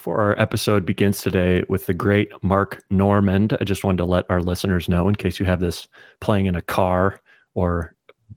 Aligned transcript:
Before 0.00 0.22
our 0.22 0.40
episode 0.40 0.86
begins 0.86 1.20
today 1.20 1.62
with 1.68 1.84
the 1.84 1.92
great 1.92 2.32
Mark 2.42 2.82
Normand, 2.88 3.54
I 3.60 3.64
just 3.64 3.84
wanted 3.84 3.98
to 3.98 4.06
let 4.06 4.24
our 4.30 4.40
listeners 4.40 4.88
know 4.88 5.08
in 5.08 5.14
case 5.14 5.38
you 5.38 5.44
have 5.44 5.60
this 5.60 5.88
playing 6.20 6.46
in 6.46 6.54
a 6.54 6.62
car 6.62 7.20
or 7.52 7.94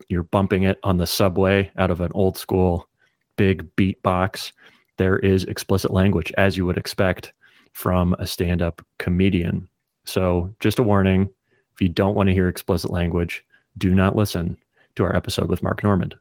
you're 0.10 0.24
bumping 0.24 0.64
it 0.64 0.78
on 0.84 0.98
the 0.98 1.08
subway 1.08 1.72
out 1.78 1.90
of 1.90 2.02
an 2.02 2.12
old 2.14 2.38
school 2.38 2.90
big 3.38 3.74
beat 3.78 4.04
box, 4.04 4.52
there 4.98 5.20
is 5.20 5.46
explicit 5.46 5.92
language 5.92 6.34
as 6.38 6.58
you 6.58 6.66
would 6.66 6.78
expect 6.78 7.32
from 7.72 8.14
a 8.20 8.28
stand 8.28 8.62
up 8.62 8.86
comedian. 8.98 9.66
So, 10.04 10.54
just 10.60 10.80
a 10.80 10.84
warning 10.84 11.30
if 11.74 11.80
you 11.80 11.88
don't 11.88 12.16
want 12.16 12.28
to 12.28 12.34
hear 12.34 12.50
explicit 12.50 12.92
language, 12.92 13.42
do 13.78 13.96
not 13.96 14.18
listen 14.18 14.58
to 14.98 15.06
our 15.06 15.16
episode 15.16 15.48
with 15.48 15.64
Mark 15.64 15.82
Normand. 15.82 16.14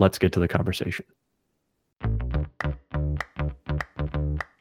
Let's 0.00 0.18
get 0.18 0.32
to 0.32 0.40
the 0.40 0.48
conversation. 0.48 1.04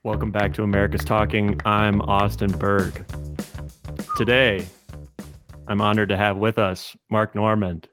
Welcome 0.06 0.32
back 0.32 0.54
to 0.56 0.64
America's 0.64 1.06
Talking. 1.06 1.62
I'm 1.64 2.02
Austin 2.02 2.52
Berg. 2.52 3.05
Today, 4.18 4.68
I'm 5.70 5.80
honored 5.80 6.10
to 6.10 6.18
have 6.18 6.36
with 6.36 6.58
us 6.58 6.94
Mark 7.10 7.36
Normand. 7.36 7.88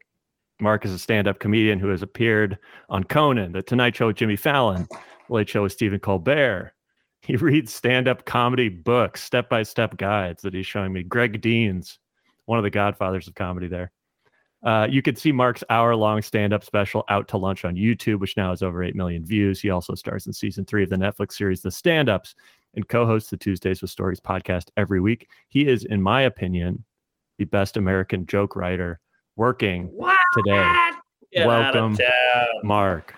Mark 0.61 0.85
is 0.85 0.93
a 0.93 0.99
stand 0.99 1.29
up 1.29 1.39
comedian 1.39 1.79
who 1.79 1.87
has 1.87 2.03
appeared 2.03 2.59
on 2.89 3.05
Conan, 3.05 3.53
The 3.53 3.63
Tonight 3.63 3.95
Show 3.95 4.09
with 4.09 4.17
Jimmy 4.17 4.35
Fallon, 4.35 4.89
The 4.91 5.35
Late 5.35 5.49
Show 5.49 5.63
with 5.63 5.71
Stephen 5.71 6.01
Colbert. 6.01 6.73
He 7.23 7.37
reads 7.37 7.73
stand 7.73 8.09
up 8.09 8.25
comedy 8.25 8.69
books, 8.69 9.23
step 9.23 9.49
by 9.49 9.63
step 9.63 9.97
guides 9.97 10.43
that 10.43 10.53
he's 10.53 10.67
showing 10.67 10.93
me. 10.93 11.05
Greg 11.05 11.41
Dean's, 11.41 12.01
one 12.47 12.59
of 12.59 12.65
the 12.65 12.71
godfathers 12.71 13.29
of 13.29 13.37
comedy 13.37 13.69
there. 13.69 13.93
Uh, 14.63 14.87
you 14.91 15.01
can 15.01 15.17
see 15.17 15.33
Mark's 15.33 15.65
hour 15.71 15.97
long 15.97 16.21
stand 16.21 16.53
up 16.53 16.65
special 16.65 17.05
Out 17.09 17.29
to 17.29 17.39
Lunch 17.39 17.65
on 17.65 17.77
YouTube, 17.77 18.21
which 18.21 18.37
now 18.37 18.51
has 18.51 18.63
over 18.63 18.83
8 18.83 18.95
million 18.95 19.25
views. 19.25 19.61
He 19.61 19.71
also 19.71 19.95
stars 19.95 20.27
in 20.27 20.33
season 20.33 20.65
three 20.67 20.83
of 20.83 20.91
the 20.91 20.97
Netflix 20.97 21.33
series 21.33 21.63
The 21.63 21.71
Stand 21.71 22.09
Ups 22.09 22.35
and 22.75 22.87
co 22.89 23.07
hosts 23.07 23.31
the 23.31 23.37
Tuesdays 23.37 23.81
with 23.81 23.91
Stories 23.91 24.21
podcast 24.21 24.69
every 24.77 25.01
week. 25.01 25.29
He 25.49 25.67
is, 25.67 25.85
in 25.85 26.03
my 26.03 26.23
opinion, 26.23 26.85
the 27.39 27.47
best 27.47 27.77
American 27.79 28.27
joke 28.27 28.55
writer 28.55 29.01
working 29.37 29.87
what? 29.87 30.19
today. 30.35 30.91
Get 31.33 31.47
Welcome, 31.47 31.97
Mark. 32.63 33.15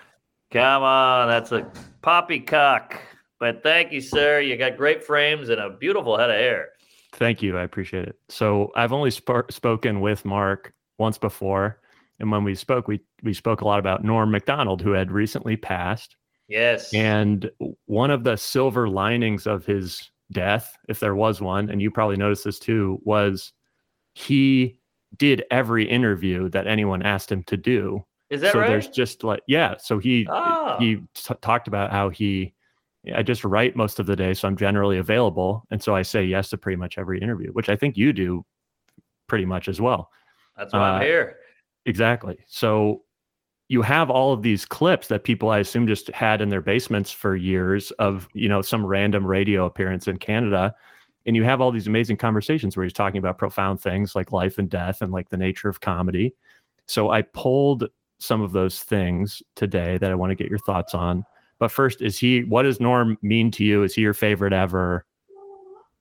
Come 0.51 0.83
on, 0.83 1.27
that's 1.27 1.51
a 1.51 1.69
poppycock. 2.01 3.01
But 3.39 3.63
thank 3.63 3.91
you, 3.91 3.99
sir. 3.99 4.39
You 4.39 4.55
got 4.55 4.77
great 4.77 5.03
frames 5.03 5.49
and 5.49 5.59
a 5.59 5.71
beautiful 5.71 6.17
head 6.17 6.29
of 6.29 6.37
hair. 6.37 6.69
Thank 7.13 7.41
you. 7.41 7.57
I 7.57 7.63
appreciate 7.63 8.07
it. 8.07 8.17
So 8.29 8.71
I've 8.75 8.93
only 8.93 9.11
sp- 9.11 9.49
spoken 9.49 9.99
with 9.99 10.23
Mark 10.25 10.73
once 10.97 11.17
before. 11.17 11.79
And 12.19 12.31
when 12.31 12.43
we 12.43 12.55
spoke, 12.55 12.87
we 12.87 13.01
we 13.23 13.33
spoke 13.33 13.61
a 13.61 13.65
lot 13.65 13.79
about 13.79 14.03
Norm 14.03 14.31
Macdonald, 14.31 14.81
who 14.81 14.91
had 14.91 15.11
recently 15.11 15.57
passed. 15.57 16.15
Yes. 16.47 16.93
And 16.93 17.49
one 17.85 18.11
of 18.11 18.23
the 18.23 18.37
silver 18.37 18.87
linings 18.87 19.47
of 19.47 19.65
his 19.65 20.11
death, 20.31 20.77
if 20.87 20.99
there 20.99 21.15
was 21.15 21.41
one, 21.41 21.69
and 21.69 21.81
you 21.81 21.89
probably 21.89 22.17
noticed 22.17 22.43
this 22.43 22.59
too, 22.59 22.99
was 23.03 23.53
he 24.13 24.77
did 25.17 25.43
every 25.51 25.89
interview 25.89 26.49
that 26.49 26.67
anyone 26.67 27.01
asked 27.01 27.31
him 27.31 27.43
to 27.43 27.57
do. 27.57 28.03
Is 28.29 28.41
that 28.41 28.47
right? 28.47 28.53
so 28.53 28.59
right? 28.59 28.67
there's 28.67 28.87
just 28.87 29.23
like 29.23 29.41
yeah. 29.47 29.75
So 29.77 29.99
he 29.99 30.27
oh. 30.29 30.77
he 30.79 30.97
t- 31.13 31.35
talked 31.41 31.67
about 31.67 31.91
how 31.91 32.09
he 32.09 32.53
I 33.13 33.21
just 33.21 33.43
write 33.43 33.75
most 33.75 33.99
of 33.99 34.05
the 34.05 34.15
day, 34.15 34.33
so 34.33 34.47
I'm 34.47 34.55
generally 34.55 34.97
available, 34.97 35.65
and 35.71 35.83
so 35.83 35.95
I 35.95 36.03
say 36.03 36.23
yes 36.23 36.49
to 36.49 36.57
pretty 36.57 36.77
much 36.77 36.97
every 36.97 37.19
interview, 37.19 37.51
which 37.51 37.69
I 37.69 37.75
think 37.75 37.97
you 37.97 38.13
do 38.13 38.45
pretty 39.27 39.45
much 39.45 39.67
as 39.67 39.81
well. 39.81 40.09
That's 40.57 40.73
why 40.73 40.79
uh, 40.79 40.93
I'm 40.93 41.01
here. 41.01 41.37
Exactly. 41.85 42.37
So 42.47 43.03
you 43.69 43.81
have 43.81 44.09
all 44.09 44.33
of 44.33 44.41
these 44.41 44.65
clips 44.65 45.07
that 45.07 45.23
people 45.23 45.49
I 45.49 45.59
assume 45.59 45.87
just 45.87 46.09
had 46.09 46.41
in 46.41 46.49
their 46.49 46.61
basements 46.61 47.11
for 47.11 47.35
years 47.35 47.91
of, 47.91 48.27
you 48.33 48.49
know, 48.49 48.61
some 48.61 48.85
random 48.85 49.25
radio 49.25 49.65
appearance 49.65 50.07
in 50.07 50.17
Canada. 50.17 50.75
And 51.25 51.35
you 51.35 51.43
have 51.43 51.61
all 51.61 51.71
these 51.71 51.87
amazing 51.87 52.17
conversations 52.17 52.75
where 52.75 52.83
he's 52.83 52.93
talking 52.93 53.17
about 53.17 53.37
profound 53.37 53.81
things 53.81 54.15
like 54.15 54.31
life 54.31 54.57
and 54.57 54.69
death 54.69 55.01
and 55.01 55.11
like 55.11 55.29
the 55.29 55.37
nature 55.37 55.69
of 55.69 55.79
comedy. 55.81 56.35
So 56.85 57.09
I 57.09 57.21
pulled 57.21 57.89
some 58.19 58.41
of 58.41 58.51
those 58.51 58.79
things 58.79 59.41
today 59.55 59.97
that 59.97 60.11
I 60.11 60.15
want 60.15 60.31
to 60.31 60.35
get 60.35 60.49
your 60.49 60.59
thoughts 60.59 60.93
on. 60.93 61.25
But 61.59 61.71
first, 61.71 62.01
is 62.01 62.17
he 62.17 62.43
what 62.43 62.63
does 62.63 62.79
Norm 62.79 63.17
mean 63.21 63.51
to 63.51 63.63
you? 63.63 63.83
Is 63.83 63.95
he 63.95 64.01
your 64.01 64.13
favorite 64.13 64.53
ever? 64.53 65.05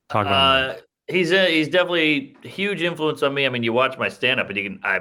Talk 0.09 0.27
about 0.27 0.71
uh, 0.71 0.77
he's 1.13 1.31
a, 1.31 1.49
he's 1.49 1.69
definitely 1.69 2.37
a 2.45 2.49
huge 2.49 2.83
influence 2.83 3.23
on 3.23 3.35
me. 3.35 3.47
I 3.47 3.49
mean, 3.49 3.63
you 3.63 3.73
watch 3.73 3.99
my 3.99 4.09
stand 4.09 4.41
up 4.41 4.49
and 4.49 4.57
you 4.57 4.65
can 4.65 4.81
I 4.83 5.01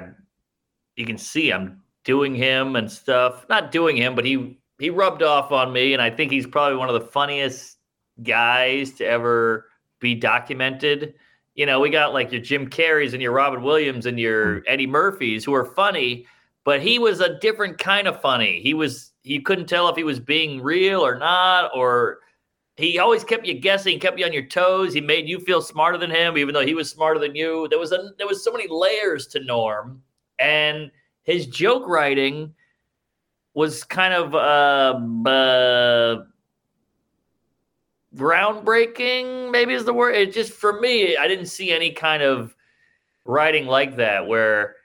you 0.96 1.06
can 1.06 1.18
see 1.18 1.52
I'm 1.52 1.80
doing 2.04 2.34
him 2.34 2.76
and 2.76 2.90
stuff. 2.90 3.46
Not 3.48 3.72
doing 3.72 3.96
him, 3.96 4.14
but 4.14 4.24
he 4.24 4.58
he 4.78 4.90
rubbed 4.90 5.22
off 5.22 5.50
on 5.50 5.72
me 5.72 5.92
and 5.92 6.02
I 6.02 6.10
think 6.10 6.30
he's 6.30 6.46
probably 6.46 6.76
one 6.76 6.88
of 6.88 6.94
the 6.94 7.08
funniest 7.08 7.78
guys 8.22 8.92
to 8.92 9.06
ever 9.06 9.66
be 10.00 10.14
documented. 10.14 11.14
You 11.54 11.66
know, 11.66 11.80
we 11.80 11.90
got 11.90 12.12
like 12.12 12.30
your 12.32 12.40
Jim 12.40 12.68
Carreys 12.68 13.12
and 13.12 13.22
your 13.22 13.32
Robin 13.32 13.62
Williams 13.62 14.06
and 14.06 14.18
your. 14.18 14.62
Eddie 14.66 14.86
Murphys 14.86 15.44
who 15.44 15.54
are 15.54 15.64
funny, 15.64 16.26
but 16.64 16.80
he 16.80 16.98
was 16.98 17.20
a 17.20 17.38
different 17.38 17.78
kind 17.78 18.06
of 18.06 18.20
funny. 18.20 18.60
He 18.62 18.74
was 18.74 19.12
you 19.22 19.42
couldn't 19.42 19.66
tell 19.66 19.88
if 19.88 19.96
he 19.96 20.04
was 20.04 20.20
being 20.20 20.60
real 20.60 21.04
or 21.04 21.18
not 21.18 21.70
or 21.74 22.18
he 22.82 22.98
always 22.98 23.24
kept 23.24 23.46
you 23.46 23.54
guessing, 23.54 24.00
kept 24.00 24.18
you 24.18 24.24
on 24.24 24.32
your 24.32 24.46
toes. 24.46 24.94
He 24.94 25.00
made 25.00 25.28
you 25.28 25.38
feel 25.38 25.60
smarter 25.60 25.98
than 25.98 26.10
him, 26.10 26.38
even 26.38 26.54
though 26.54 26.64
he 26.64 26.74
was 26.74 26.90
smarter 26.90 27.20
than 27.20 27.34
you. 27.34 27.68
There 27.68 27.78
was 27.78 27.92
a 27.92 28.12
there 28.18 28.26
was 28.26 28.42
so 28.42 28.52
many 28.52 28.66
layers 28.68 29.26
to 29.28 29.40
Norm, 29.40 30.02
and 30.38 30.90
his 31.22 31.46
joke 31.46 31.86
writing 31.86 32.54
was 33.54 33.84
kind 33.84 34.14
of 34.14 34.34
uh, 34.34 35.28
uh, 35.28 36.24
groundbreaking. 38.16 39.50
Maybe 39.50 39.74
is 39.74 39.84
the 39.84 39.92
word. 39.92 40.14
It 40.14 40.32
just 40.32 40.52
for 40.52 40.80
me, 40.80 41.16
I 41.16 41.28
didn't 41.28 41.46
see 41.46 41.70
any 41.70 41.92
kind 41.92 42.22
of 42.22 42.56
writing 43.24 43.66
like 43.66 43.96
that 43.96 44.26
where 44.26 44.76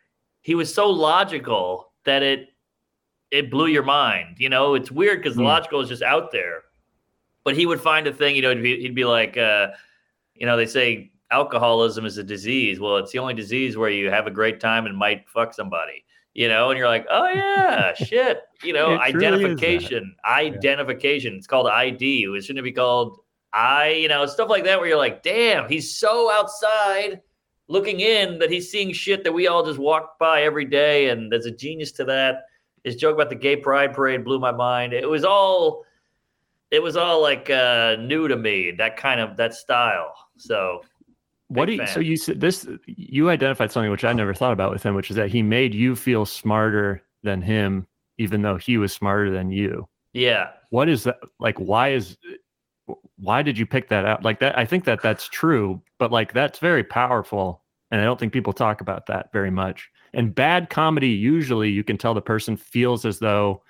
he 0.41 0.55
was 0.55 0.73
so 0.73 0.89
logical 0.89 1.91
that 2.03 2.21
it 2.21 2.49
it 3.31 3.49
blew 3.49 3.67
your 3.67 3.83
mind. 3.83 4.37
You 4.39 4.49
know, 4.49 4.75
it's 4.75 4.91
weird 4.91 5.23
because 5.23 5.37
mm. 5.37 5.43
logical 5.43 5.81
is 5.81 5.89
just 5.89 6.03
out 6.03 6.31
there 6.31 6.63
but 7.47 7.55
he 7.55 7.65
would 7.65 7.79
find 7.79 8.05
a 8.07 8.11
thing, 8.11 8.35
you 8.35 8.41
know, 8.41 8.53
he'd 8.53 8.61
be, 8.61 8.81
he'd 8.81 8.93
be 8.93 9.05
like, 9.05 9.37
uh, 9.37 9.67
you 10.35 10.45
know, 10.45 10.57
they 10.57 10.65
say 10.65 11.13
alcoholism 11.31 12.05
is 12.05 12.17
a 12.17 12.23
disease. 12.25 12.77
Well, 12.77 12.97
it's 12.97 13.13
the 13.13 13.19
only 13.19 13.35
disease 13.35 13.77
where 13.77 13.89
you 13.89 14.11
have 14.11 14.27
a 14.27 14.31
great 14.31 14.59
time 14.59 14.85
and 14.85 14.97
might 14.97 15.29
fuck 15.29 15.53
somebody, 15.53 16.03
you 16.33 16.49
know, 16.49 16.71
and 16.71 16.77
you're 16.77 16.89
like, 16.89 17.05
oh 17.09 17.29
yeah, 17.29 17.93
shit, 18.03 18.41
you 18.63 18.73
know, 18.73 18.99
identification, 18.99 20.13
identification. 20.25 21.31
Yeah. 21.31 21.37
It's 21.37 21.47
called 21.47 21.67
ID. 21.67 22.27
It 22.35 22.43
shouldn't 22.43 22.65
be 22.65 22.73
called 22.73 23.17
I, 23.53 23.91
you 23.91 24.09
know, 24.09 24.25
stuff 24.25 24.49
like 24.49 24.65
that 24.65 24.77
where 24.77 24.89
you're 24.89 24.97
like, 24.97 25.23
damn, 25.23 25.69
he's 25.69 25.97
so 25.97 26.29
outside 26.29 27.21
looking 27.69 28.01
in 28.01 28.39
that 28.39 28.51
he's 28.51 28.69
seeing 28.69 28.91
shit 28.91 29.23
that 29.23 29.31
we 29.31 29.47
all 29.47 29.65
just 29.65 29.79
walk 29.79 30.19
by 30.19 30.41
every 30.41 30.65
day. 30.65 31.11
And 31.11 31.31
there's 31.31 31.45
a 31.45 31.51
genius 31.51 31.93
to 31.93 32.03
that. 32.03 32.43
His 32.83 32.97
joke 32.97 33.15
about 33.15 33.29
the 33.29 33.35
gay 33.35 33.55
pride 33.55 33.93
parade 33.93 34.25
blew 34.25 34.37
my 34.37 34.51
mind. 34.51 34.91
It 34.91 35.07
was 35.07 35.23
all 35.23 35.85
it 36.72 36.81
was 36.81 36.97
all 36.97 37.22
like 37.22 37.50
uh, 37.50 37.95
new 38.00 38.28
to 38.28 38.35
me 38.35 38.72
that 38.72 38.97
kind 38.97 39.19
of 39.19 39.38
that 39.38 39.53
style. 39.53 40.13
So 40.38 40.81
what 41.50 41.66
do 41.66 41.73
you, 41.73 41.78
fan. 41.79 41.88
so 41.88 42.00
you 42.00 42.17
said 42.17 42.41
this 42.41 42.67
you 42.85 43.29
identified 43.29 43.72
something 43.72 43.91
which 43.91 44.03
I 44.03 44.13
never 44.13 44.33
thought 44.33 44.53
about 44.53 44.72
with 44.72 44.83
him, 44.83 44.95
which 44.95 45.09
is 45.09 45.16
that 45.16 45.29
he 45.29 45.41
made 45.41 45.73
you 45.73 45.95
feel 45.95 46.25
smarter 46.25 47.03
than 47.23 47.41
him, 47.41 47.88
even 48.17 48.41
though 48.41 48.57
he 48.57 48.77
was 48.77 48.94
smarter 48.94 49.31
than 49.31 49.51
you. 49.51 49.88
Yeah. 50.13 50.50
What 50.69 50.89
is 50.89 51.03
that 51.06 51.19
like? 51.39 51.57
Why 51.57 51.89
is 51.89 52.17
why 53.17 53.41
did 53.41 53.57
you 53.57 53.66
pick 53.66 53.89
that 53.89 54.06
out? 54.06 54.23
Like 54.23 54.39
that, 54.39 54.57
I 54.57 54.66
think 54.66 54.85
that 54.85 55.01
that's 55.01 55.27
true, 55.27 55.81
but 56.00 56.11
like 56.11 56.33
that's 56.33 56.59
very 56.59 56.83
powerful, 56.83 57.61
and 57.91 58.01
I 58.01 58.03
don't 58.03 58.19
think 58.19 58.33
people 58.33 58.53
talk 58.53 58.81
about 58.81 59.06
that 59.07 59.31
very 59.31 59.51
much. 59.51 59.89
And 60.13 60.33
bad 60.33 60.69
comedy, 60.69 61.09
usually, 61.09 61.69
you 61.69 61.83
can 61.83 61.97
tell 61.97 62.13
the 62.13 62.22
person 62.22 62.57
feels 62.57 63.06
as 63.06 63.19
though 63.19 63.61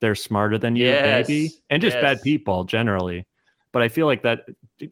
they're 0.00 0.14
smarter 0.14 0.58
than 0.58 0.76
you, 0.76 0.86
yes. 0.86 1.28
maybe, 1.28 1.50
and 1.68 1.82
just 1.82 1.94
yes. 1.96 2.02
bad 2.02 2.22
people 2.22 2.64
generally. 2.64 3.26
But 3.72 3.82
I 3.82 3.88
feel 3.88 4.06
like 4.06 4.22
that. 4.22 4.46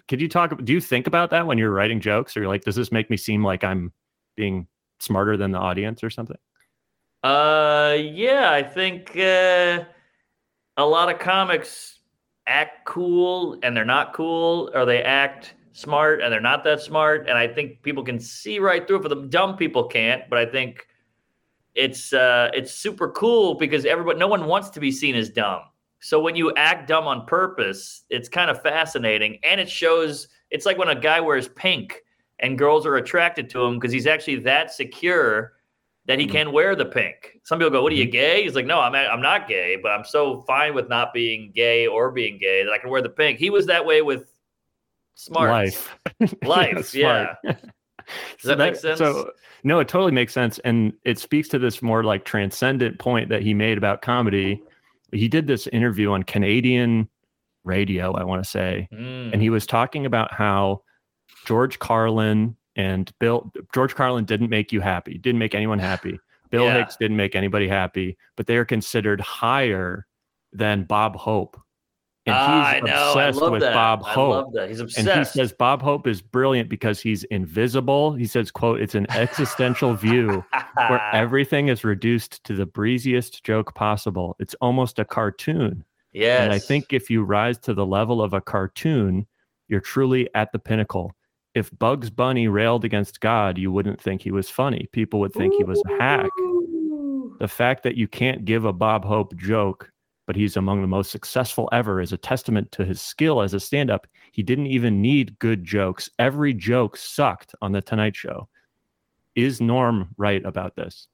Could 0.06 0.20
you 0.20 0.28
talk? 0.28 0.62
Do 0.64 0.72
you 0.72 0.80
think 0.80 1.06
about 1.06 1.30
that 1.30 1.46
when 1.46 1.58
you're 1.58 1.70
writing 1.70 2.00
jokes, 2.00 2.36
or 2.36 2.40
you're 2.40 2.48
like, 2.48 2.62
does 2.62 2.76
this 2.76 2.92
make 2.92 3.10
me 3.10 3.16
seem 3.16 3.42
like 3.42 3.64
I'm 3.64 3.92
being 4.36 4.66
smarter 5.00 5.36
than 5.36 5.50
the 5.50 5.58
audience 5.58 6.04
or 6.04 6.10
something? 6.10 6.36
Uh, 7.24 7.96
yeah, 7.98 8.52
I 8.52 8.62
think 8.62 9.16
uh, 9.16 9.84
a 10.76 10.86
lot 10.86 11.10
of 11.12 11.18
comics 11.18 11.98
act 12.46 12.86
cool 12.86 13.58
and 13.62 13.76
they're 13.76 13.84
not 13.84 14.12
cool, 14.12 14.70
or 14.74 14.84
they 14.84 15.02
act 15.02 15.54
smart 15.72 16.20
and 16.20 16.32
they're 16.32 16.40
not 16.40 16.64
that 16.64 16.80
smart. 16.80 17.28
And 17.28 17.38
I 17.38 17.48
think 17.48 17.82
people 17.82 18.04
can 18.04 18.18
see 18.20 18.58
right 18.58 18.86
through 18.86 18.98
it. 18.98 19.02
For 19.02 19.08
the 19.08 19.26
dumb 19.26 19.56
people 19.56 19.84
can't, 19.84 20.28
but 20.28 20.38
I 20.38 20.46
think 20.46 20.86
it's 21.78 22.12
uh, 22.12 22.50
it's 22.52 22.72
super 22.72 23.08
cool 23.12 23.54
because 23.54 23.86
everybody, 23.86 24.18
no 24.18 24.26
one 24.26 24.46
wants 24.46 24.68
to 24.70 24.80
be 24.80 24.90
seen 24.90 25.14
as 25.14 25.30
dumb. 25.30 25.60
So 26.00 26.20
when 26.20 26.34
you 26.36 26.52
act 26.56 26.88
dumb 26.88 27.06
on 27.06 27.24
purpose, 27.26 28.04
it's 28.10 28.28
kind 28.28 28.50
of 28.50 28.60
fascinating, 28.62 29.38
and 29.44 29.60
it 29.60 29.70
shows. 29.70 30.28
It's 30.50 30.66
like 30.66 30.76
when 30.76 30.88
a 30.88 31.00
guy 31.00 31.20
wears 31.20 31.48
pink 31.48 32.02
and 32.40 32.58
girls 32.58 32.84
are 32.86 32.96
attracted 32.96 33.48
to 33.50 33.62
him 33.64 33.74
because 33.74 33.92
he's 33.92 34.06
actually 34.06 34.36
that 34.40 34.72
secure 34.72 35.52
that 36.06 36.18
he 36.18 36.26
Mhm. 36.26 36.30
can 36.32 36.52
wear 36.52 36.74
the 36.74 36.86
pink. 36.86 37.38
Some 37.44 37.58
people 37.58 37.70
go, 37.70 37.82
"What 37.82 37.92
are 37.92 37.96
you 37.96 38.06
Mhm. 38.08 38.12
gay?" 38.12 38.42
He's 38.42 38.54
like, 38.56 38.66
"No, 38.66 38.80
I'm 38.80 38.94
I'm 38.94 39.20
not 39.22 39.46
gay, 39.46 39.76
but 39.76 39.90
I'm 39.92 40.04
so 40.04 40.42
fine 40.46 40.74
with 40.74 40.88
not 40.88 41.12
being 41.12 41.52
gay 41.54 41.86
or 41.86 42.10
being 42.10 42.38
gay 42.38 42.64
that 42.64 42.72
I 42.72 42.78
can 42.78 42.90
wear 42.90 43.02
the 43.02 43.10
pink." 43.10 43.38
He 43.38 43.50
was 43.50 43.66
that 43.66 43.84
way 43.84 44.02
with 44.02 44.32
smart 45.14 45.50
life. 45.50 45.96
Life, 46.42 46.86
Smart. 46.88 47.36
Does 48.40 48.48
that 48.48 48.58
make 48.58 48.76
sense? 48.76 48.98
So 48.98 49.30
no, 49.64 49.80
it 49.80 49.88
totally 49.88 50.12
makes 50.12 50.32
sense, 50.32 50.58
and 50.60 50.92
it 51.04 51.18
speaks 51.18 51.48
to 51.48 51.58
this 51.58 51.82
more 51.82 52.04
like 52.04 52.24
transcendent 52.24 52.98
point 52.98 53.28
that 53.28 53.42
he 53.42 53.54
made 53.54 53.76
about 53.78 54.02
comedy. 54.02 54.62
He 55.12 55.28
did 55.28 55.46
this 55.46 55.66
interview 55.68 56.10
on 56.12 56.22
Canadian 56.22 57.08
radio, 57.64 58.12
I 58.12 58.24
want 58.24 58.42
to 58.42 58.48
say, 58.48 58.88
Mm. 58.92 59.32
and 59.32 59.42
he 59.42 59.50
was 59.50 59.66
talking 59.66 60.06
about 60.06 60.32
how 60.32 60.82
George 61.46 61.78
Carlin 61.78 62.56
and 62.76 63.10
Bill 63.18 63.50
George 63.74 63.94
Carlin 63.94 64.24
didn't 64.24 64.48
make 64.50 64.72
you 64.72 64.80
happy, 64.80 65.18
didn't 65.18 65.38
make 65.38 65.54
anyone 65.54 65.78
happy. 65.78 66.18
Bill 66.50 66.64
Yeah. 66.64 66.78
Hicks 66.78 66.96
didn't 66.96 67.16
make 67.16 67.34
anybody 67.36 67.68
happy, 67.68 68.16
but 68.36 68.46
they 68.46 68.56
are 68.56 68.64
considered 68.64 69.20
higher 69.20 70.06
than 70.52 70.84
Bob 70.84 71.16
Hope. 71.16 71.60
And 72.28 72.36
Ah, 72.36 72.66
I 72.68 72.74
he's 72.76 72.84
know. 72.84 72.90
I 72.92 73.24
obsessed 73.24 73.40
love 73.42 73.52
with 73.52 73.60
that. 73.62 73.74
Bob 73.74 74.02
I 74.04 74.12
Hope. 74.12 74.30
love 74.30 74.52
that. 74.54 74.68
He's 74.68 74.80
And 74.80 75.08
he 75.08 75.24
says 75.24 75.52
Bob 75.52 75.82
Hope 75.82 76.06
is 76.06 76.20
brilliant 76.22 76.68
because 76.68 77.00
he's 77.00 77.24
invisible. 77.24 78.12
He 78.14 78.26
says, 78.26 78.50
quote, 78.50 78.80
it's 78.80 78.94
an 78.94 79.06
existential 79.10 79.94
view 79.94 80.44
where 80.88 81.02
everything 81.12 81.68
is 81.68 81.84
reduced 81.84 82.42
to 82.44 82.54
the 82.54 82.66
breeziest 82.66 83.42
joke 83.44 83.74
possible. 83.74 84.36
It's 84.38 84.54
almost 84.60 84.98
a 84.98 85.04
cartoon. 85.04 85.84
yes. 86.12 86.42
And 86.42 86.52
I 86.52 86.58
think 86.58 86.92
if 86.92 87.10
you 87.10 87.22
rise 87.24 87.58
to 87.58 87.74
the 87.74 87.86
level 87.86 88.22
of 88.22 88.32
a 88.32 88.40
cartoon, 88.40 89.26
you're 89.68 89.80
truly 89.80 90.28
at 90.34 90.52
the 90.52 90.58
pinnacle. 90.58 91.14
If 91.54 91.76
Bugs 91.78 92.08
Bunny 92.10 92.46
railed 92.46 92.84
against 92.84 93.20
God, 93.20 93.58
you 93.58 93.72
wouldn't 93.72 94.00
think 94.00 94.22
he 94.22 94.30
was 94.30 94.48
funny. 94.48 94.88
People 94.92 95.18
would 95.20 95.32
think 95.32 95.54
he 95.56 95.64
was 95.64 95.82
a 95.86 96.02
hack. 96.02 96.30
The 97.40 97.48
fact 97.48 97.82
that 97.84 97.96
you 97.96 98.06
can't 98.08 98.44
give 98.44 98.64
a 98.64 98.72
Bob 98.72 99.04
Hope 99.04 99.34
joke, 99.36 99.90
but 100.28 100.36
he's 100.36 100.58
among 100.58 100.82
the 100.82 100.86
most 100.86 101.10
successful 101.10 101.70
ever 101.72 102.02
is 102.02 102.12
a 102.12 102.18
testament 102.18 102.70
to 102.70 102.84
his 102.84 103.00
skill 103.00 103.40
as 103.40 103.54
a 103.54 103.58
stand 103.58 103.90
up. 103.90 104.06
He 104.30 104.42
didn't 104.42 104.66
even 104.66 105.00
need 105.00 105.38
good 105.38 105.64
jokes. 105.64 106.10
Every 106.18 106.52
joke 106.52 106.98
sucked 106.98 107.54
on 107.62 107.72
The 107.72 107.80
Tonight 107.80 108.14
Show. 108.14 108.46
Is 109.34 109.62
Norm 109.62 110.10
right 110.18 110.44
about 110.44 110.76
this? 110.76 111.08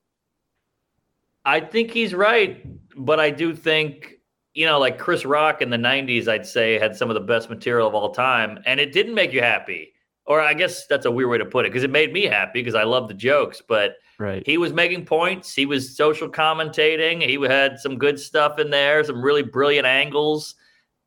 I 1.45 1.61
think 1.61 1.93
he's 1.93 2.13
right, 2.13 2.67
but 2.97 3.21
I 3.21 3.31
do 3.31 3.55
think 3.55 4.17
you 4.53 4.67
know, 4.67 4.81
like 4.81 4.99
Chris 4.99 5.25
Rock 5.25 5.63
in 5.63 5.71
the 5.71 5.77
'90s, 5.77 6.27
I'd 6.27 6.47
say 6.47 6.77
had 6.79 6.97
some 6.97 7.09
of 7.09 7.15
the 7.15 7.21
best 7.21 7.49
material 7.49 7.87
of 7.87 7.95
all 7.95 8.13
time, 8.13 8.59
and 8.67 8.81
it 8.81 8.93
didn't 8.93 9.15
make 9.15 9.33
you 9.33 9.43
happy. 9.43 9.94
Or 10.26 10.41
I 10.41 10.55
guess 10.55 10.87
that's 10.87 11.05
a 11.06 11.11
weird 11.11 11.29
way 11.31 11.38
to 11.38 11.44
put 11.44 11.67
it 11.67 11.69
because 11.71 11.85
it 11.85 11.91
made 11.91 12.12
me 12.12 12.25
happy 12.25 12.61
because 12.61 12.75
I 12.75 12.85
love 12.85 13.09
the 13.09 13.15
jokes, 13.15 13.61
but 13.67 13.97
Right. 14.19 14.43
he 14.47 14.56
was 14.59 14.73
making 14.73 15.05
points. 15.06 15.55
He 15.55 15.67
was 15.67 15.97
social 15.97 16.29
commentating. 16.29 17.21
He 17.23 17.35
had 17.47 17.79
some 17.79 17.99
good 17.99 18.19
stuff 18.19 18.59
in 18.59 18.71
there, 18.71 19.03
some 19.05 19.21
really 19.23 19.43
brilliant 19.43 19.87
angles, 19.87 20.55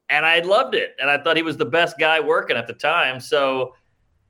and 0.10 0.26
I 0.26 0.40
loved 0.40 0.76
it. 0.76 0.96
And 1.00 1.10
I 1.10 1.18
thought 1.18 1.36
he 1.38 1.42
was 1.44 1.58
the 1.58 1.66
best 1.66 1.98
guy 1.98 2.20
working 2.20 2.58
at 2.58 2.68
the 2.68 2.74
time. 2.74 3.20
So 3.20 3.74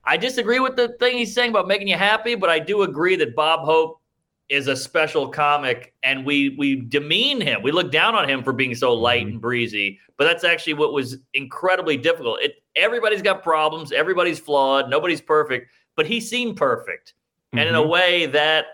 I 0.06 0.16
disagree 0.16 0.60
with 0.60 0.75
the 0.78 0.90
thing 1.00 1.18
he's 1.18 1.33
saying 1.33 1.50
about 1.50 1.68
making 1.68 1.88
you 1.90 1.98
happy, 1.98 2.36
but 2.36 2.50
I 2.50 2.60
do 2.60 2.83
agree 2.83 3.16
that 3.18 3.36
Bob 3.36 3.62
Hope 3.66 4.00
is 4.48 4.68
a 4.68 4.75
special 4.78 5.28
comic, 5.28 5.94
and 6.04 6.25
we 6.25 6.56
we 6.57 6.78
demean 6.88 7.42
him. 7.42 7.62
We 7.62 7.72
look 7.74 7.92
down 7.92 8.16
on 8.16 8.30
him 8.30 8.42
for 8.44 8.54
being 8.54 8.74
so 8.75 8.94
light 8.94 9.25
Mhm. 9.25 9.31
and 9.31 9.42
breezy, 9.42 10.00
but 10.18 10.24
that's 10.24 10.45
actually 10.45 10.75
what 10.75 10.94
was 10.94 11.18
incredibly 11.33 11.98
difficult. 11.98 12.40
It 12.42 12.56
everybody's 12.78 13.22
got 13.22 13.44
problems, 13.44 13.92
everybody's 13.92 14.40
flawed, 14.40 14.90
nobody's 14.90 15.22
perfect, 15.22 15.72
but 15.96 16.06
he 16.06 16.22
seemed 16.22 16.56
perfect. 16.58 17.14
And 17.54 17.68
in 17.68 17.76
a 17.76 17.82
Mhm. 17.82 17.90
way 17.90 18.26
that 18.28 18.68